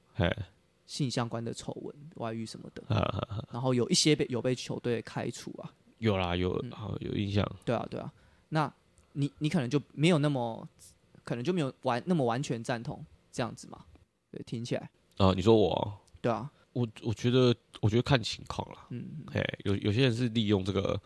[0.85, 2.83] 性相关的丑闻、外遇什么的，
[3.51, 6.71] 然后有一些被有被球队开除啊，有啦，有嗯。
[6.71, 8.11] 好有印象，对啊，对啊，
[8.49, 8.71] 那
[9.13, 10.67] 你你可能就没有那么，
[11.23, 13.85] 可能就没有完那么完全赞同这样子嘛？
[14.31, 20.99] 对，听起来，哦，你说我，对啊，我我觉得我觉得看情况啦，嗯，嘿，有有些人是利用这个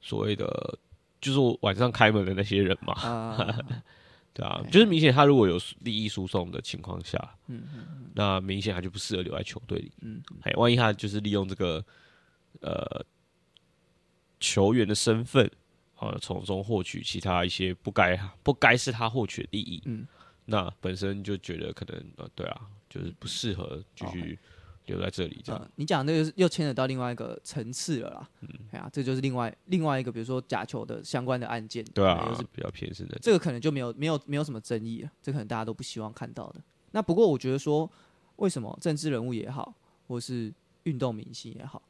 [0.00, 0.78] 所谓的，
[1.20, 3.58] 就是我晚上开门的那些人嘛，啊，
[4.34, 9.92] 对啊，就是明显他如果有利益输送的情况下，嗯嗯那明显他就不适合留在球队里。
[10.00, 11.84] 嗯，哎，万一他就是利用这个
[12.60, 13.04] 呃
[14.40, 15.48] 球员的身份，
[15.96, 20.06] 啊，从中获取其他一些不该不该是他获取的利益，嗯，
[20.46, 24.38] 那本身就觉得可能呃，对啊，就是不适合继续
[24.86, 25.60] 留在这里这样。
[25.60, 36.60] 呃，你讲这个是又牵扯到另外一个层次了啦，嗯，哎呀，这就是另外另外一个，比如说假球的相关的案件，对啊又是，比较偏深的，这个可能就没有没有没有什么争议了，这可能大家都不希望看到的。
[36.90, 37.90] 那不过我觉得说，
[38.36, 39.74] 为什么政治人物也好，
[40.08, 41.80] 或是运动明星也好，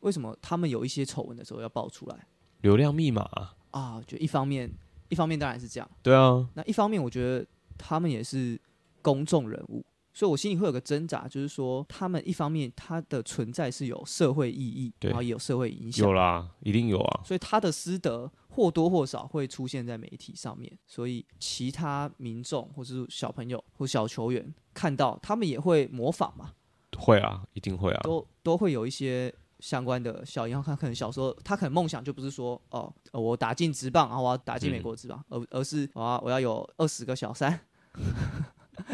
[0.00, 2.26] 为什么他们有一些丑闻的时候要爆出来
[2.60, 4.02] 流量密码啊、啊？
[4.06, 4.70] 就一方面，
[5.08, 7.44] 一方面当然是这样，对啊，那一方面我觉得
[7.78, 8.60] 他们也是
[9.02, 26.52] 公众人物，所以我心里会有个挣扎，就是说他们一方面他的存在是有社会意义，然后也有社会影响有，啦，一定有啊，所以他的师德或多或少会出现在媒体上面，所以其他民众或是小朋友或小球员看到，他们也会模仿嘛，
[26.98, 30.60] 会啊，一定会啊，都都会有一些相关的效应。
[30.60, 37.60] 他可能小时候，他可能梦想就不是说哦，呃我打进职棒，然后我要打进美国职棒，而而是我要我要有二十个小三。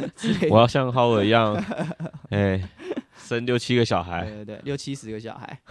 [0.50, 1.54] 我要像浩尔一样，
[2.30, 2.68] 哎、
[3.16, 5.60] 生六七个小孩，对对对，六七十个小孩。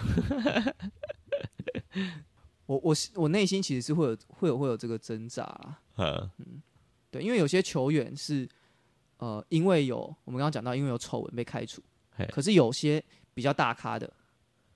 [2.65, 5.79] 我我是我内心其实是会有会有会有这个挣扎啦，
[6.39, 6.61] 嗯，
[7.11, 8.49] 对，因为有些球员是
[9.17, 11.81] 呃，因为有我们刚刚讲到，因为有丑闻被开除，
[12.31, 13.03] 可是有些
[13.35, 14.11] 比较大咖的，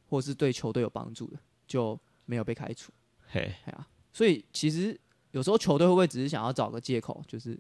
[0.08, 2.92] 或是对球队有帮助的，就没有被开除。
[3.28, 3.52] 嘿，
[4.14, 4.96] 所以其实
[5.32, 7.60] 有时候球队会不会只是想要找个借口，就是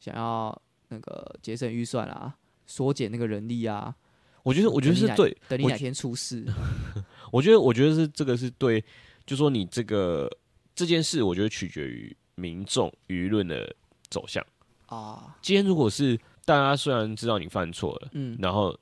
[0.00, 2.34] 想要那个节省预算啊，
[2.66, 3.94] 缩减那个人力啊？
[4.42, 6.46] 我觉得我觉得是对，我等你哪天出事，
[7.30, 8.82] 我觉得我觉得是这个是对，
[9.26, 10.30] 就说你这个
[10.74, 13.74] 这件事，我觉得取决于民众舆论的
[14.08, 14.42] 走向。
[14.86, 18.74] 啊，今天如果是大家虽然知道你犯错了，嗯，然后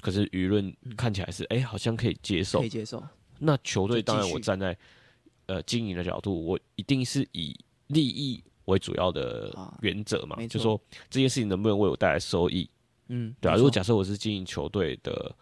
[0.00, 3.02] 可是舆论看起来是哎、好像可以接受可以，接受，
[3.38, 4.74] 那球队当然我站在
[5.46, 7.54] 呃经营的角度，我一定是以
[7.88, 12.68] 利益为主要的啊原则嘛，就说这件事情能不能为我带来收益，
[13.08, 13.56] 嗯，对啊。
[13.56, 15.34] 如果假设我是经营球队的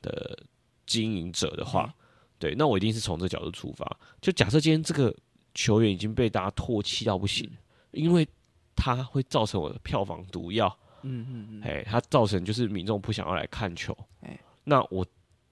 [0.00, 0.38] 的
[0.86, 1.92] 经营者的话，
[2.38, 3.98] 对，那我一定是从这角度出发。
[4.20, 5.14] 就假设今天这个
[5.54, 7.50] 球员已经被大家唾弃到不行，
[7.92, 8.26] 因为
[8.74, 10.66] 他会造成我的票房毒药，
[11.02, 14.38] 嗯嗯嗯，哎、他造成就是民众不想要来看球，哎。
[14.64, 15.04] 那我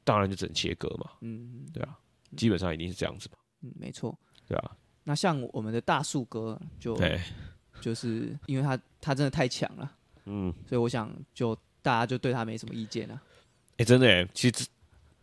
[0.04, 1.66] 当然就只能切割嘛，嗯。
[1.72, 1.98] 对啊，
[2.36, 4.16] 基本上一定是这样子嘛，嗯，没错。
[4.46, 7.20] 对啊，那像我们的大树哥，就对，
[7.80, 9.92] 就是因为他他真的太强了，
[10.26, 13.20] 嗯，所以我想就大家就对他没什么意见了。
[13.78, 14.66] 哎、真的哎，其实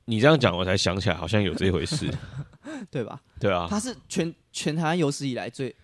[0.06, 2.12] 你这样讲，我才想起来，好像有这回事，
[2.90, 3.22] 对吧？
[3.40, 5.76] 对啊，他是全全台湾有史以来最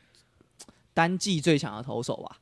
[0.93, 2.39] 单季最强的投手吧？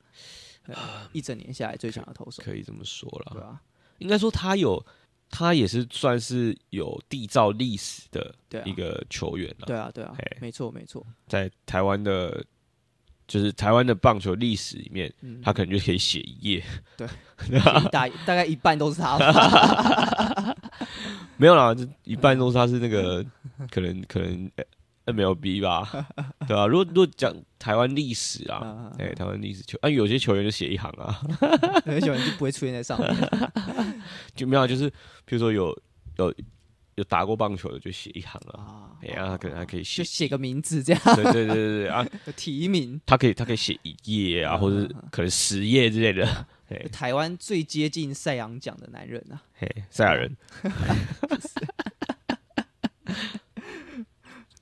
[0.64, 0.76] 对
[1.12, 3.32] 一整年下来最强的投手，可以这么说了。
[3.34, 3.62] 对啊？
[3.98, 4.84] 应该说他有，
[5.32, 9.66] 他也是算是有缔造历史的一个球员了。
[9.66, 11.04] 对啊，对啊嘿，没错，没错。
[11.28, 12.46] 在台湾的，
[13.28, 16.64] 就是台湾的棒球历史里面，嗯，他可能就可以写一页。
[17.92, 20.56] 大大概一半都是他吧。
[21.38, 23.26] 没有啦，就一半都是他是那个
[23.72, 24.64] 可能可能呃
[25.06, 26.08] MLB 吧，
[26.48, 26.68] 对啊。
[26.68, 31.22] 如果如果讲台湾历史啊，啊，哎，台湾历史球，啊，有些球员就写一行啊，
[31.86, 33.16] 有些球员就不会出现在上面。
[34.36, 34.90] 就没有，就是
[35.26, 35.76] 比如说有
[36.18, 36.34] 有
[36.96, 43.00] 有打过棒球的就写一行啊，啊，哎呀，他可能还可以写就，写个名字这样，对对对对对啊，提名。
[43.06, 46.46] 他可以他可以写一页啊，嗯或者是可能十页之类的，
[46.92, 50.36] 台湾最接近赛扬奖的男人啊，嘿，赛亚人，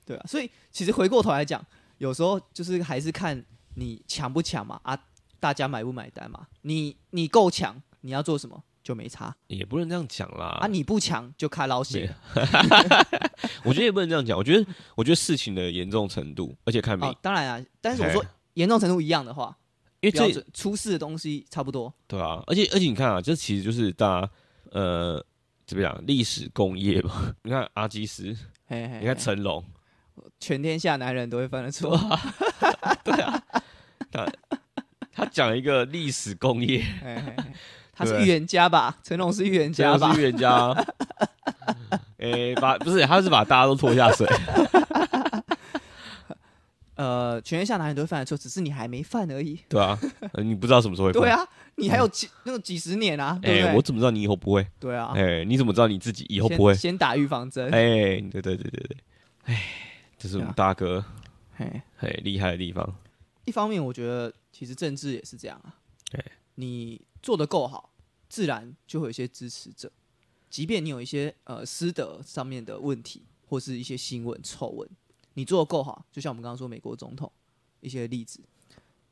[0.09, 1.63] 对啊，所以其实回过头来讲，
[1.99, 3.45] 有时候就是还是看
[3.75, 4.99] 你强不强嘛，啊，
[5.39, 6.47] 大家买不买单嘛。
[6.63, 12.11] 你你够强，你要做什么就没差也不能这样讲啦，啊，你不强就开老血。
[13.63, 19.55] 我觉得也不能这样讲，我觉得我觉得事情的严重程度，而且看命哦，，当然啊，但是我说严重程度一样的话，
[19.99, 21.93] 因为这出事的东西差不多。
[22.07, 24.31] 对啊，而且而且你看啊，这其实就是大家
[24.71, 25.23] 呃
[25.67, 27.35] 怎么讲历史工业嘛。
[27.43, 28.35] 你看阿基斯，
[28.69, 29.63] 你看成龙，
[30.39, 31.97] 全天下男人都会犯的错。
[33.03, 33.43] 对啊
[34.11, 34.25] 他
[35.13, 36.83] 他讲一个历史工业，
[37.93, 38.97] 他是预言家吧？
[39.03, 40.19] 成龙是预言家吧是？
[40.19, 40.75] 预言家。
[42.17, 44.27] 诶、把不是，他是把大家都拖下水。
[46.95, 49.57] 呃，全天下男人都会犯的错，只是你还没犯而已。
[49.69, 49.97] 对啊，
[50.33, 51.39] 呃你不知道什么时候会对啊，
[51.75, 53.73] 你还有几那个几十年啊，对哎？
[53.73, 54.67] 我怎么知道你以后不会？
[54.81, 56.75] 对啊，哎、你怎么知道你自己以后不会？
[56.75, 57.67] 先打预防针。
[57.67, 58.97] 哎、对对对对对，
[59.45, 59.61] 哎，
[60.19, 61.03] 这是我们大哥
[61.55, 62.93] 嘿，很厉害的地方。
[63.45, 65.79] 一方面我觉得其实政治也是这样啊
[66.11, 66.23] 对，
[66.55, 67.89] 你做的够好，
[68.27, 69.91] 自然就会有一些支持者，
[70.49, 74.87] 即便你有一些呃师德上面的问题，或是一些新闻丑闻，
[75.35, 77.31] 你做的够好，就像我们刚刚说美国总统
[77.79, 78.41] 一些例子，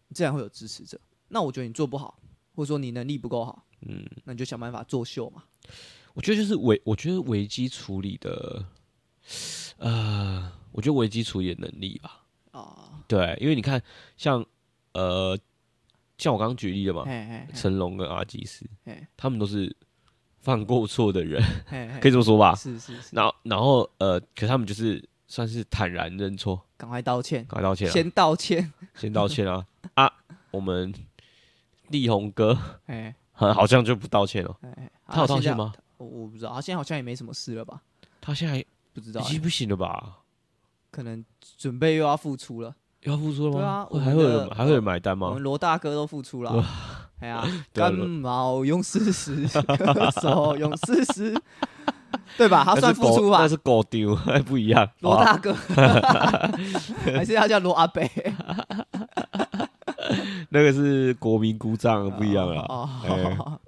[0.10, 1.00] 你自然会有支持者。
[1.30, 2.20] 那我觉得你做不好，
[2.54, 5.46] 或者说你能力不够好，嗯，那你就想办法作秀嘛。
[6.14, 8.66] 我觉得就是危，我觉得危机处理的，
[9.78, 12.22] 呃，我觉得危机处理的能力吧。
[12.52, 13.82] 哦，对，因为你看，
[14.16, 14.46] 像
[14.94, 15.36] 呃，
[16.20, 17.04] 像我刚刚举例的嘛，
[17.56, 18.64] 成龙跟阿基斯，
[19.18, 19.76] 他们都是
[20.40, 21.42] 犯过错的人，
[22.00, 22.54] 可以这么说吧。
[22.54, 28.72] 是是是，然后，然后呃，可他们就是算是坦然认错，赶快道歉，赶快道歉啊，先道歉。
[28.94, 29.66] 先道歉啊
[29.96, 30.14] 啊！
[30.52, 30.94] 我们
[31.90, 32.56] 力宏哥
[32.86, 35.58] 哎好好像就不道歉了，哎，哎他有道歉？
[35.58, 35.74] 吗？
[35.98, 37.82] 我我不知道，他现在好像也没什么事了吧？
[38.22, 38.64] 他现在
[38.94, 40.20] 不知道欸、已经不行了吧？
[40.98, 41.24] 可能
[41.60, 42.74] 准备又要付出了。
[43.04, 43.88] 要付出了吗？
[43.92, 45.44] 对啊还会有人还会有人买单吗我们？
[45.44, 46.66] 罗大哥都付出了。
[47.22, 51.40] 哎呀， 对啊感冒用事实，咳嗽用事实，
[52.36, 52.64] 对吧？
[52.66, 53.48] 他算付出吧那？
[53.48, 54.90] 是狗丢，还不一样。
[55.02, 55.54] 罗大哥，
[57.14, 58.10] 还是要叫罗阿北？
[60.50, 62.62] 那个是国民鼓掌，不一样了。
[62.68, 63.60] 哦，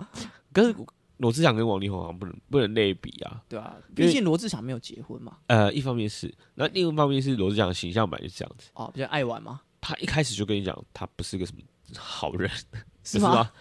[0.51, 0.75] 可是
[1.19, 3.41] 罗志祥跟王力宏好像不能不能类比啊。
[3.47, 8.69] 对啊，毕竟罗志祥没有结婚嘛，呃，一方面是，那另一方面是罗志祥的形象本来就是这样子。
[8.73, 11.61] 哦，比较爱玩嘛，他一开始就跟你讲，他不是个什么
[11.95, 12.49] 好人，
[13.03, 13.51] 是不吗？？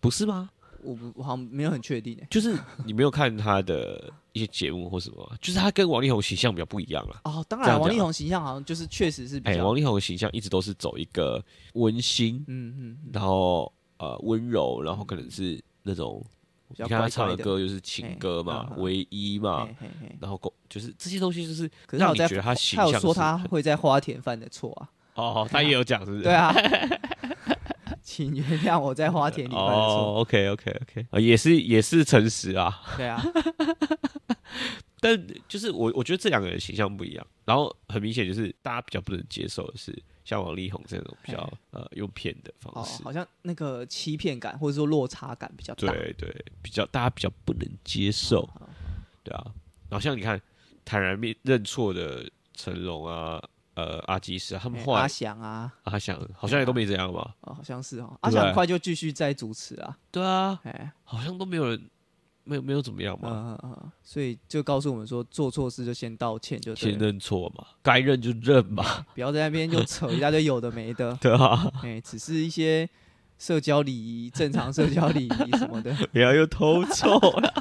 [0.00, 0.50] 不是吗？
[0.82, 2.26] 我不，我好像没有很确定诶。
[2.28, 7.20] 就是你没有看他的一些节目或什么，就是他跟王力宏形象比较不一样了。
[7.24, 11.44] 哦，当然，王力宏形象好像就是确实是比哎、较，王力宏的形象一直都是走一个
[11.74, 16.24] 温馨，嗯嗯，嗯然后呃温柔，然后可能是那种
[16.76, 19.68] 你看他唱的歌就是情歌嘛唯一嘛，
[20.20, 26.22] 然后够就是这些东西就是可是他有在让你觉得他形他有说他会在花田犯的错啊，哦，他也有讲是不是？
[26.22, 26.54] 对啊，
[28.02, 33.22] 请原谅我在花田里犯的错，哦，OK OK OK，啊，也是也是诚实啊，对啊，
[35.02, 39.92] 但就是我我觉得这两个人形象不一样，然后很明显就是大家比较不能接受的是
[40.24, 48.68] 像王力宏这种比较呃用骗的方哦，式，好像那个欺骗感或者说落差感比较大，对对，比较大家比较不能接受，哦
[49.24, 49.44] 对啊。
[49.88, 50.40] 然后像你看
[50.84, 53.42] 坦然面认错的成龙啊，
[53.74, 57.34] 呃阿基斯啊，他们哎后来阿翔啊，阿翔好像也都没这样吧？
[57.40, 61.90] 哦，好像是哦，阿翔很快就继续在主持啊，对啊，哎，好像都没有人
[62.44, 72.88] 没有没有怎么样嘛，嗯嗯嗯，所以就告诉我们说，做错事就先道歉就对先，认错嘛，该认就认嘛，不要在那边就扯一大堆有的没的， 对啊，哎，只是一些
[73.38, 77.54] 社交礼仪、正常社交礼仪什么的， 不要又偷臭了。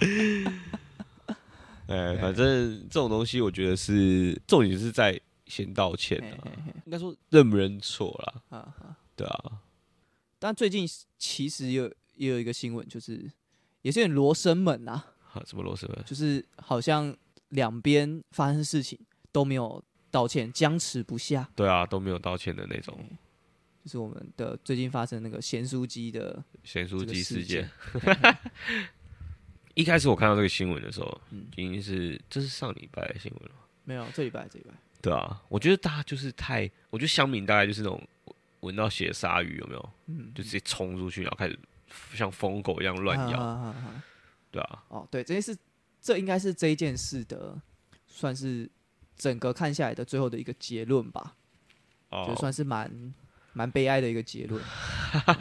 [1.88, 6.46] 哎，反正这种东西，我觉得是重点是在先道歉啊，
[6.86, 8.42] 应该说认不认错啦。
[8.50, 9.60] 啊啊，对啊。
[10.38, 10.88] 但最近
[11.18, 13.18] 其实有也有一个新闻，就是
[13.80, 15.06] 也是罗生门啊。
[15.22, 16.04] 好，什么罗生门？
[16.04, 17.16] 就是好像
[17.48, 18.98] 两边发生事情
[19.32, 21.48] 都没有道歉，僵持不下。
[21.56, 22.94] 对啊，都没有道歉的那种。
[23.82, 27.66] 就是我们的最近发生那个咸酥鸡的咸酥鸡事件。
[29.72, 31.20] 一开始我看到这个新闻的时候，
[31.56, 33.54] 已经是这是上礼拜的新闻了。
[33.84, 34.74] 没有，这礼拜这礼拜。
[35.00, 38.06] 对啊，我觉得大家就是太，我觉得乡民大概就是那种
[38.60, 39.90] 闻到血鲨鱼有没有？
[40.08, 41.58] 嗯，就直接冲出去，然后开始
[42.14, 43.74] 像疯狗一样乱咬。
[44.50, 44.84] 对啊。
[44.88, 45.56] 哦，对，这件事，
[46.00, 47.60] 这应该是这一件事的，
[48.06, 48.70] 算是
[49.16, 51.36] 整个看下来的最后的一个结论吧。
[52.10, 52.26] 哦。
[52.28, 53.14] 就算是蛮。
[53.52, 54.62] 蛮悲哀的一个结论，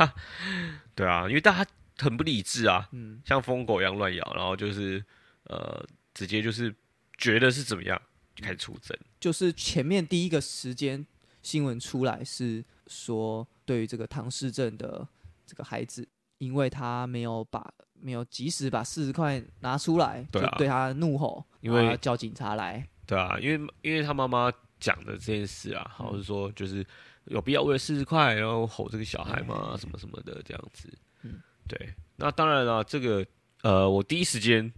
[0.96, 5.06] 对啊，因为大家很不理智啊，嗯，像疯狗一样乱咬，然后就是
[5.44, 6.74] 呃，直接就是
[7.20, 8.02] 觉得是怎么样
[8.34, 11.06] 就开始出征，就是前面第一个时间
[11.44, 15.08] 新闻出来是说，对于这个唐氏症的
[15.46, 16.08] 这个孩子，
[16.40, 26.84] 因为他没有把没有及时把四十块拿出来，对啊，对他怒吼，因为叫警察来，对啊，因为因为他妈妈讲的这件事啊，好像是说就是。
[27.26, 29.76] 有必要为了四十块然后吼这个小孩吗？
[29.78, 31.78] 什么什么的这样子，嗯，对。
[32.16, 33.24] 那当然了，这个
[33.62, 34.72] 呃，我第一时间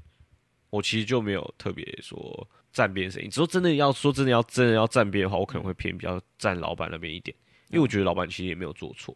[0.70, 3.30] 我其实就没有特别说站边声音。
[3.30, 7.34] 只说真的要说真的要真的要站边的话，我可能会偏比较站老板那边一点，
[7.70, 9.16] 因为我觉得老板其实也没有做错。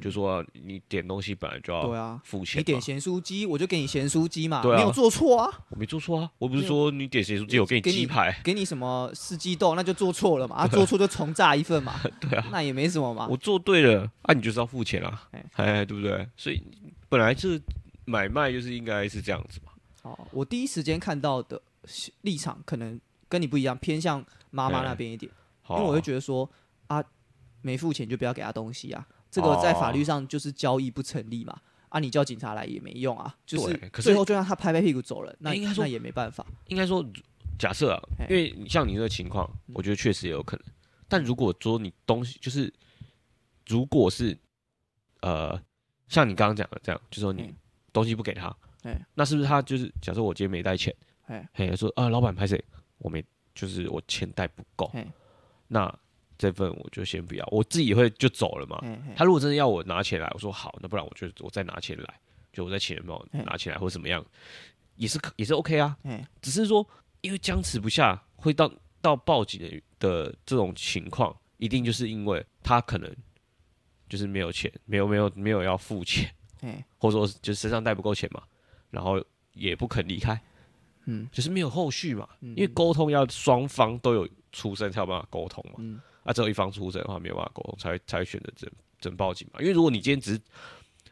[0.00, 16.28] 就说你点东西本来就要对啊付钱，你点咸酥鸡我就给你咸酥鸡嘛，没有做错啊，我没做错啊，我不是说你点咸酥鸡我给你鸡排，给你什么四季豆那就做错了嘛， 啊做错就重炸一份嘛， 对啊，那也没什么嘛，我做对了啊你就是要付钱啊，哎对不对？
[16.36, 16.62] 所以
[17.08, 17.60] 本来是
[18.04, 19.72] 买卖就是应该是这样子嘛。
[20.02, 21.60] 哦，我第一时间看到的
[22.22, 25.30] 立场可能跟你不一样，偏向妈妈那边一点，
[25.70, 26.48] 因为我会觉得说
[26.86, 27.02] 啊
[27.62, 29.06] 没付钱就不要给他东西啊。
[29.30, 31.56] 这个在法律上就是交易不成立嘛，
[31.88, 36.44] 啊，你叫警察来也没用啊，就是最后就让他拍拍屁股走了，那应该说那也没办法。
[36.66, 37.04] 应该说，
[37.58, 40.66] 假设啊，因为像你这个情况，我觉得确实也有可能。
[41.08, 42.72] 但如果说你东西就是，
[43.66, 44.36] 如果是
[45.20, 45.60] 呃，
[46.08, 47.54] 像你刚刚讲的这样，就说你
[47.92, 48.54] 东西不给他，
[49.14, 50.92] 那是不是他就是假设我今天没带钱，
[51.52, 52.60] 嘿，说啊，老板拍谁？
[52.98, 53.24] 我没，
[53.54, 54.90] 就是我钱带不够，
[55.68, 55.96] 那。
[56.40, 58.80] 这份我就先不要，我自己会就走了嘛。
[59.14, 62.20] 他如果真的要我拿钱来，我说好，那不然我就我再拿钱来，
[62.50, 64.24] 就我在钱包拿钱来或者怎么样，
[64.96, 65.94] 也是可也是 OK 啊。
[66.40, 66.88] 只是说
[67.20, 68.72] 因为僵持不下，会到
[69.02, 73.14] 到报警的的这种情况，一定就是因为他可能
[74.08, 76.34] 就是没有钱，没有没有没有要付钱，
[76.96, 78.42] 或者说就身上带不够钱嘛，
[78.88, 79.22] 然后
[79.52, 80.40] 也不肯离开，
[81.04, 86.02] 嗯，就是没有后续嘛，因为沟通要双方都有出声才有办法沟通嘛。
[86.30, 88.70] 啊，只有一方出声的话，没有办法沟通，才才选择整
[89.00, 89.60] 整报警嘛。
[89.60, 90.40] 因为如果你今天只是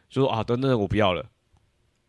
[0.08, 1.22] 说啊，等等，我不要了，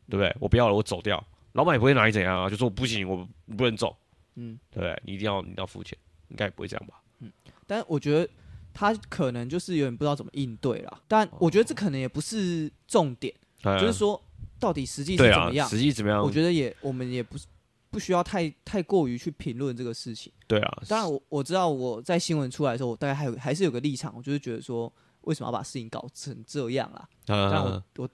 [0.08, 0.36] 对不对？
[0.40, 3.98] 我不要了，我走掉，老板也不会拿你怎样啊，就说不行，我不能走，
[4.36, 5.02] 嗯，对不对？
[5.04, 5.98] 你一定要你要付钱，
[6.28, 7.02] 应该也不会这样吧？
[7.20, 7.32] 嗯，
[7.66, 8.30] 但我觉得
[8.74, 11.02] 他可能就是有点不知道怎么应对了。
[11.08, 13.34] 但我觉得这可能也不是重点，
[13.64, 14.22] 就是说
[14.60, 16.22] 到底实际是怎么样，实际怎么样？
[16.22, 17.48] 我觉得也我们也不是。
[17.90, 20.32] 不需要太太过于去评论这个事情。
[20.48, 27.08] 对啊，当然我我知道我在新闻出来的时候，我大概还有还是有个立场，我就是觉得说，为什么要把事情搞成这样啦？
[27.26, 28.10] 但我我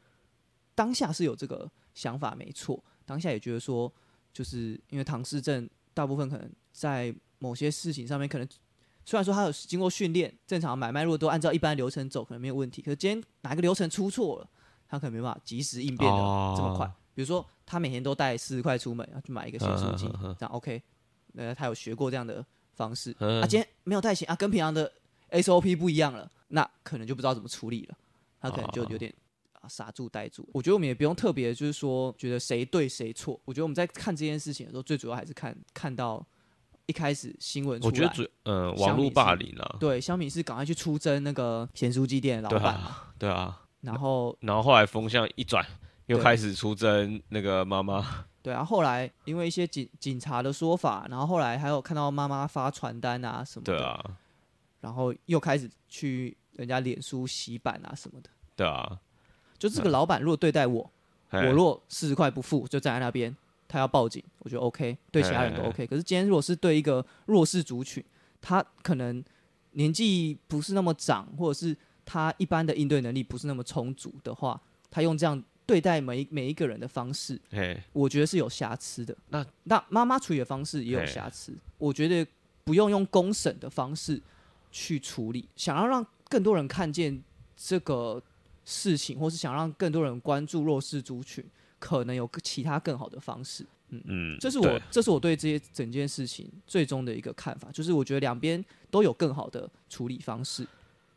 [0.74, 3.92] 当下是有这个想法，没错，当下也觉得说，
[4.34, 8.48] 就是因为唐氏症大部分可能在某些事情上面，可能
[9.06, 12.82] 虽然说他有经过训练，正常买卖如果都按照一般流程走，可能没有问题。
[12.82, 14.50] 可是今天哪个流程出错了，
[14.88, 16.18] 他可能没办法及时应变的
[16.58, 16.92] 这么快。
[17.16, 20.06] 比如说，他每天都带四十块出门，要去买一个新书机，
[20.38, 20.82] 这样 OK。
[21.38, 23.12] 呃，他有学过这样的方式。
[23.20, 24.92] 啊，今天没有带钱啊，跟平常的
[25.32, 27.98] SOP 不一样了，那可能就不知道怎么处理了。
[28.42, 29.14] 他可能就有点
[29.54, 30.48] 啊傻住呆住。
[30.54, 33.40] 我觉得我们也不用特别就是说觉得谁对谁错。
[33.46, 36.26] 我觉得我们在看这件事情的时候，最主要还是看看到
[36.86, 45.66] 一开始新闻我觉得主呃网络霸凌啊，对，小米是赶快去出征那个咸酥鸡店老板嘛，对啊，然后然后后来风向一转。
[46.08, 54.18] 又开始出征那个妈妈， 对啊，后来因为一些警警察的说法，然后后来还有看到妈妈发传单啊什么的，对啊，
[54.82, 59.00] 然后又开始去人家脸书洗版啊什么的，对啊，
[59.58, 60.92] 就这个老板如果对待我，
[61.32, 63.36] 我若四十块不付就站在那边，
[63.68, 65.88] 他要报警，我觉得 OK，对其他人都 OK。
[65.88, 68.04] 可是今天如果是对一个弱势族群，
[68.42, 69.24] 他可能
[69.72, 71.76] 年纪不是那么长，或者是
[72.06, 75.44] 他一般的应对能力不是那么充足的话，他用这样。
[75.66, 77.40] 对待每一每一个人的方式，
[77.92, 79.16] 我觉得是有瑕疵的。
[79.30, 82.26] 那那妈妈处理的方式也有瑕疵，我觉得
[82.64, 84.22] 不用用公审的方式
[84.72, 87.22] 去处理，想要让更多人看见
[87.56, 88.22] 这个
[88.64, 91.44] 事情，或是想让更多人关注弱势族群，
[91.80, 93.66] 可能有其他更好的方式。
[93.90, 100.68] 嗯，这是我这是我对这些整件事情最终的一个看法，就是我觉得两边都有更好的处理方式，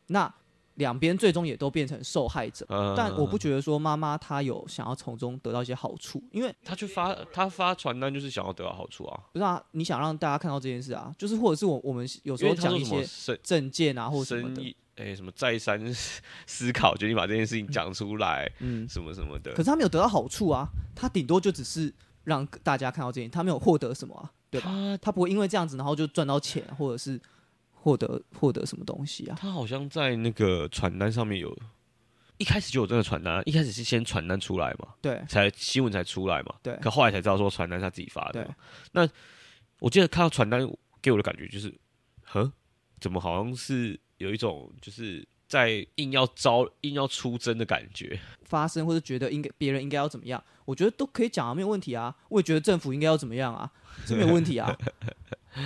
[0.09, 0.33] 那
[0.79, 2.67] 两边最终也都变成受害者。
[2.69, 15.81] 呃但我不觉得说妈妈她有想要从中得到一些好处，因为她去发她发传单就是想要得到好处啊，不是啊，你想让大家看到这件事啊，就是或者是我我们有时候讲一些生证件啊或什么的，哎、什么再三
[16.47, 19.59] 思考，决定把这件事情讲出来，嗯，什么什么的可。
[19.59, 21.93] 是他没有得到好处啊，他顶多就只是
[22.25, 24.71] 让大家看到这件，他没有获得什么啊，对吧？
[24.71, 27.21] 他他不会因为这样子然后就赚到钱，或者是
[27.81, 29.37] 获得获得什么东西啊？
[29.41, 31.57] 他好像在那个传单上面有，
[32.37, 38.55] 一开始就有这个传单，一开始是先传单出来嘛，对才新闻才出来嘛，对可后来才知道说传单是他自己发的嘛。
[38.93, 39.09] 那
[39.79, 40.69] 我记得看到传单
[41.01, 41.73] 给我的感觉就是，
[42.25, 42.53] 呵，
[43.01, 48.19] 怎么好像是有一种就是在硬要招、硬要出征的感觉。
[48.43, 52.17] 发生或者觉得应该别人应该要怎么样，我觉得都可以讲啊，没有问题啊。
[52.29, 53.71] 我也觉得政府应该要怎么样啊，
[54.05, 54.77] 这没有问题啊。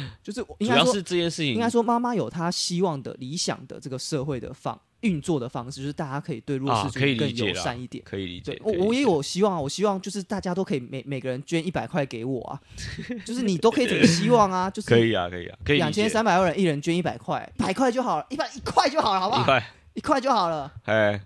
[0.22, 8.02] 就是应该说，主要是这件事情应该说妈妈有她希望的理想的这个社会的方运作的方式，就是大家可以对弱势族群更友善一点。
[8.04, 12.60] 可以理解对，，我我也有希望啊，我希望就是大家都可以每每个人捐一百块给我啊，
[13.26, 19.42] 就是你都可以怎么希望啊，就是可以啊，可以啊，可以两千三百万人一人捐一百块，百块就好了，一百一块就好了，好不好？
[19.42, 21.20] 一块，一块就好了，哎，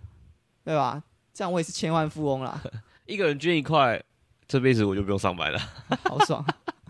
[0.65, 1.03] 对吧？
[1.35, 2.59] 这样我也是千万富翁啦，
[3.05, 4.03] 一个人捐一块，
[4.49, 5.59] 这辈子我就不用上班了。
[6.05, 6.43] 好爽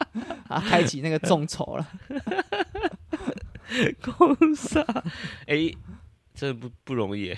[0.48, 0.60] 啊！
[0.60, 1.88] 开启那个众筹了，
[4.02, 5.04] 公司啊，
[5.46, 5.70] 哎，
[6.34, 7.34] 真的不不容易。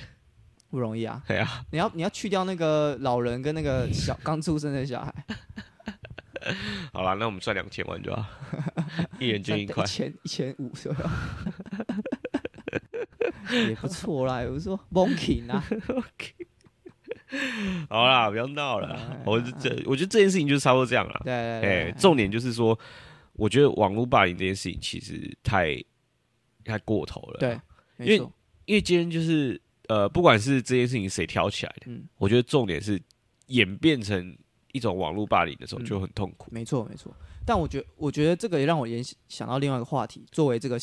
[0.71, 1.23] 不容易啊！
[1.27, 5.15] 对啊，你要你要去掉那个老人跟那个小刚出生的小孩，
[6.93, 8.27] 好了，那我们赚两千万就好，
[9.19, 9.87] 一人捐一块一。
[9.87, 10.99] 千一千五左右，
[13.71, 14.43] 也不错啦。
[14.43, 15.65] 有时候 monkey 啊，
[17.91, 19.23] 好啦，不要闹了哎。
[19.27, 21.21] 我这这，我觉得这件事情就是差不多这样了。
[21.25, 22.79] 对对哎对，，重点就是说，
[23.35, 25.83] 我觉得网络霸凌这件事情其实太
[26.65, 27.39] 太过头了。
[27.39, 27.61] 对，，
[27.99, 28.17] 因为，
[28.67, 33.01] 因为今天就是呃，不管是这件事情谁挑起来的，嗯我觉得重点是
[33.47, 34.37] 演变成
[34.73, 36.51] 一种网络霸凌的时候嗯就很痛苦。
[36.53, 37.15] 没错没错。
[37.47, 40.79] 但我觉我觉得这个也让我联想到另外一个话题，作为这个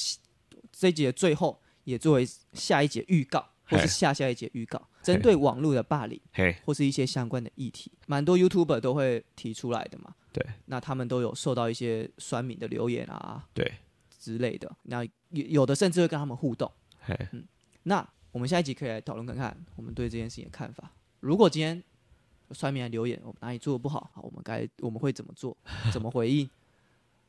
[0.71, 6.20] 这一节的最后，也作为下一节预告，或是下下一节预告，针对网络的霸凌。
[6.34, 10.13] 嘿，或是一些相关的议题，蛮多 YouTuber 都会提出来的嘛。
[10.32, 13.72] 对，那他们都有受到一些酸民的留言啊对，
[14.20, 16.70] 之类的，那有有的甚至会跟他们互动。
[16.99, 17.18] 嘿，
[17.84, 20.91] 那我们下一集可以来讨论看看我们对这件事情的看法。
[21.22, 21.82] 如果今天
[22.49, 25.55] 有酸民来留言，我们哪里做的不好，好，我们该我们会怎么做，
[25.93, 26.49] 怎么回应？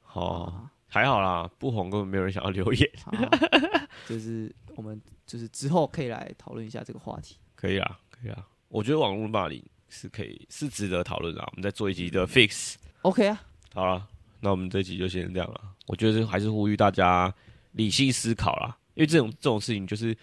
[0.02, 3.12] 好，啊，还好啦，不红根本没有人想要留言，好
[4.08, 7.36] 就是我们就是之后可以来讨论一下这个话题。
[7.54, 8.46] 可以啊，可以啊。
[8.68, 11.48] 我觉得网络霸凌是可以是值得讨论的啊。
[11.52, 12.74] 我们再做一集的 fix。
[13.02, 14.06] OK 啊，好了，
[14.40, 15.60] 那我们这集就先这样了。
[15.86, 17.32] 我觉得还是呼吁大家
[17.72, 20.16] 理性思考啦，因为这种这种事情就是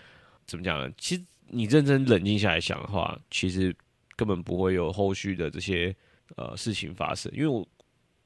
[0.45, 0.93] 怎么讲呢？
[0.97, 3.75] 其实你认真冷静下来想的话，其实
[4.15, 5.95] 根本不会有后续的这些
[6.35, 7.65] 呃事情发生，因为我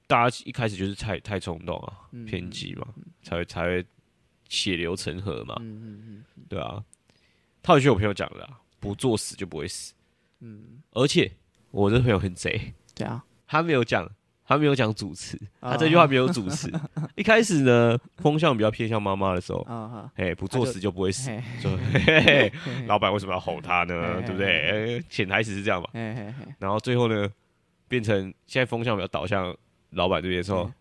[0.07, 2.87] 大家一开始就是太太冲动啊，嗯偏激嘛，
[3.21, 3.85] 才会才会
[4.49, 6.83] 血流成河嘛，嗯嗯嗯对啊。
[7.63, 9.93] 他有句我朋友讲的、啊，不作死就不会死，
[10.39, 11.29] 嗯，而且
[11.71, 14.09] 我这朋友很贼，对啊，他没有讲，
[14.45, 16.71] 他没有讲主词，啊他这句话没有主持。
[17.15, 19.67] 一开始呢，风向比较偏向妈妈的时候，
[20.15, 24.15] 哎，不作死就不会死，嘿就嘿嘿嘿，老板为什么要吼他呢？
[24.15, 24.97] 嘿对不对？
[24.97, 25.89] 哎潜台词是这样嘛。
[25.91, 27.29] 嘿嘿嘿，然后最后呢，
[27.89, 29.53] 变成现在风向比较导向
[29.89, 30.71] 老板这边的时候，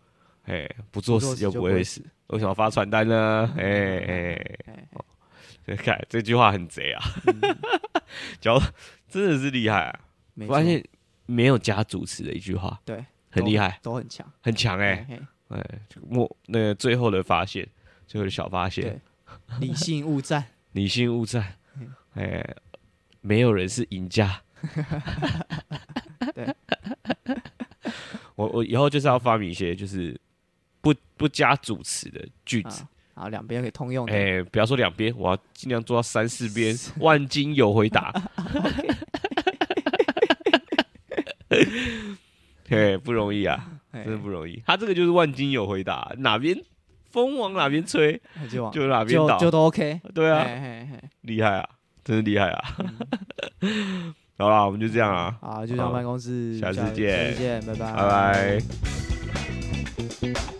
[0.47, 3.53] 哎，不作死就不会死，为什么要发传单呢？
[3.57, 4.35] 哎
[5.65, 7.03] 哎， 看这句话很贼啊，
[8.39, 8.57] 只要
[9.09, 9.99] 真的是厉害啊！
[10.47, 10.83] 发现
[11.25, 14.25] 没有加主持的一句话，对，很厉害，都很强。
[14.41, 15.05] 很强哎。
[15.49, 15.63] 哎，
[16.07, 17.67] 末那个最后的发现，
[18.05, 18.99] 最后的小发现，
[19.59, 20.43] 理性勿战。
[20.73, 21.55] 理性勿战，
[22.15, 22.45] 哎，
[23.21, 24.41] 没有人是赢家。
[26.35, 26.53] 对，
[28.35, 30.19] 我我以后就是要发明一些就是
[30.93, 32.83] 不不加主词的句子，
[33.13, 34.13] 啊，好，两边可以通用的。
[34.13, 38.13] 哎，不要说两边，我要尽量做到三四边， 万金有回答。
[42.69, 44.61] 嘿，不容易啊，真的不容易。
[44.65, 46.57] 他这个就是万金有回答，哪边
[47.09, 49.37] 风往哪边吹，就往就哪边倒。
[49.37, 49.99] 就就都 OK。
[50.13, 50.45] 对啊，
[51.21, 51.69] 厉害啊，
[52.03, 52.63] 真的厉害啊！
[54.37, 58.59] 好啦，我们就这样啊，好，就上办公室，下次下见下次见，拜拜，拜
[60.33, 60.56] 拜。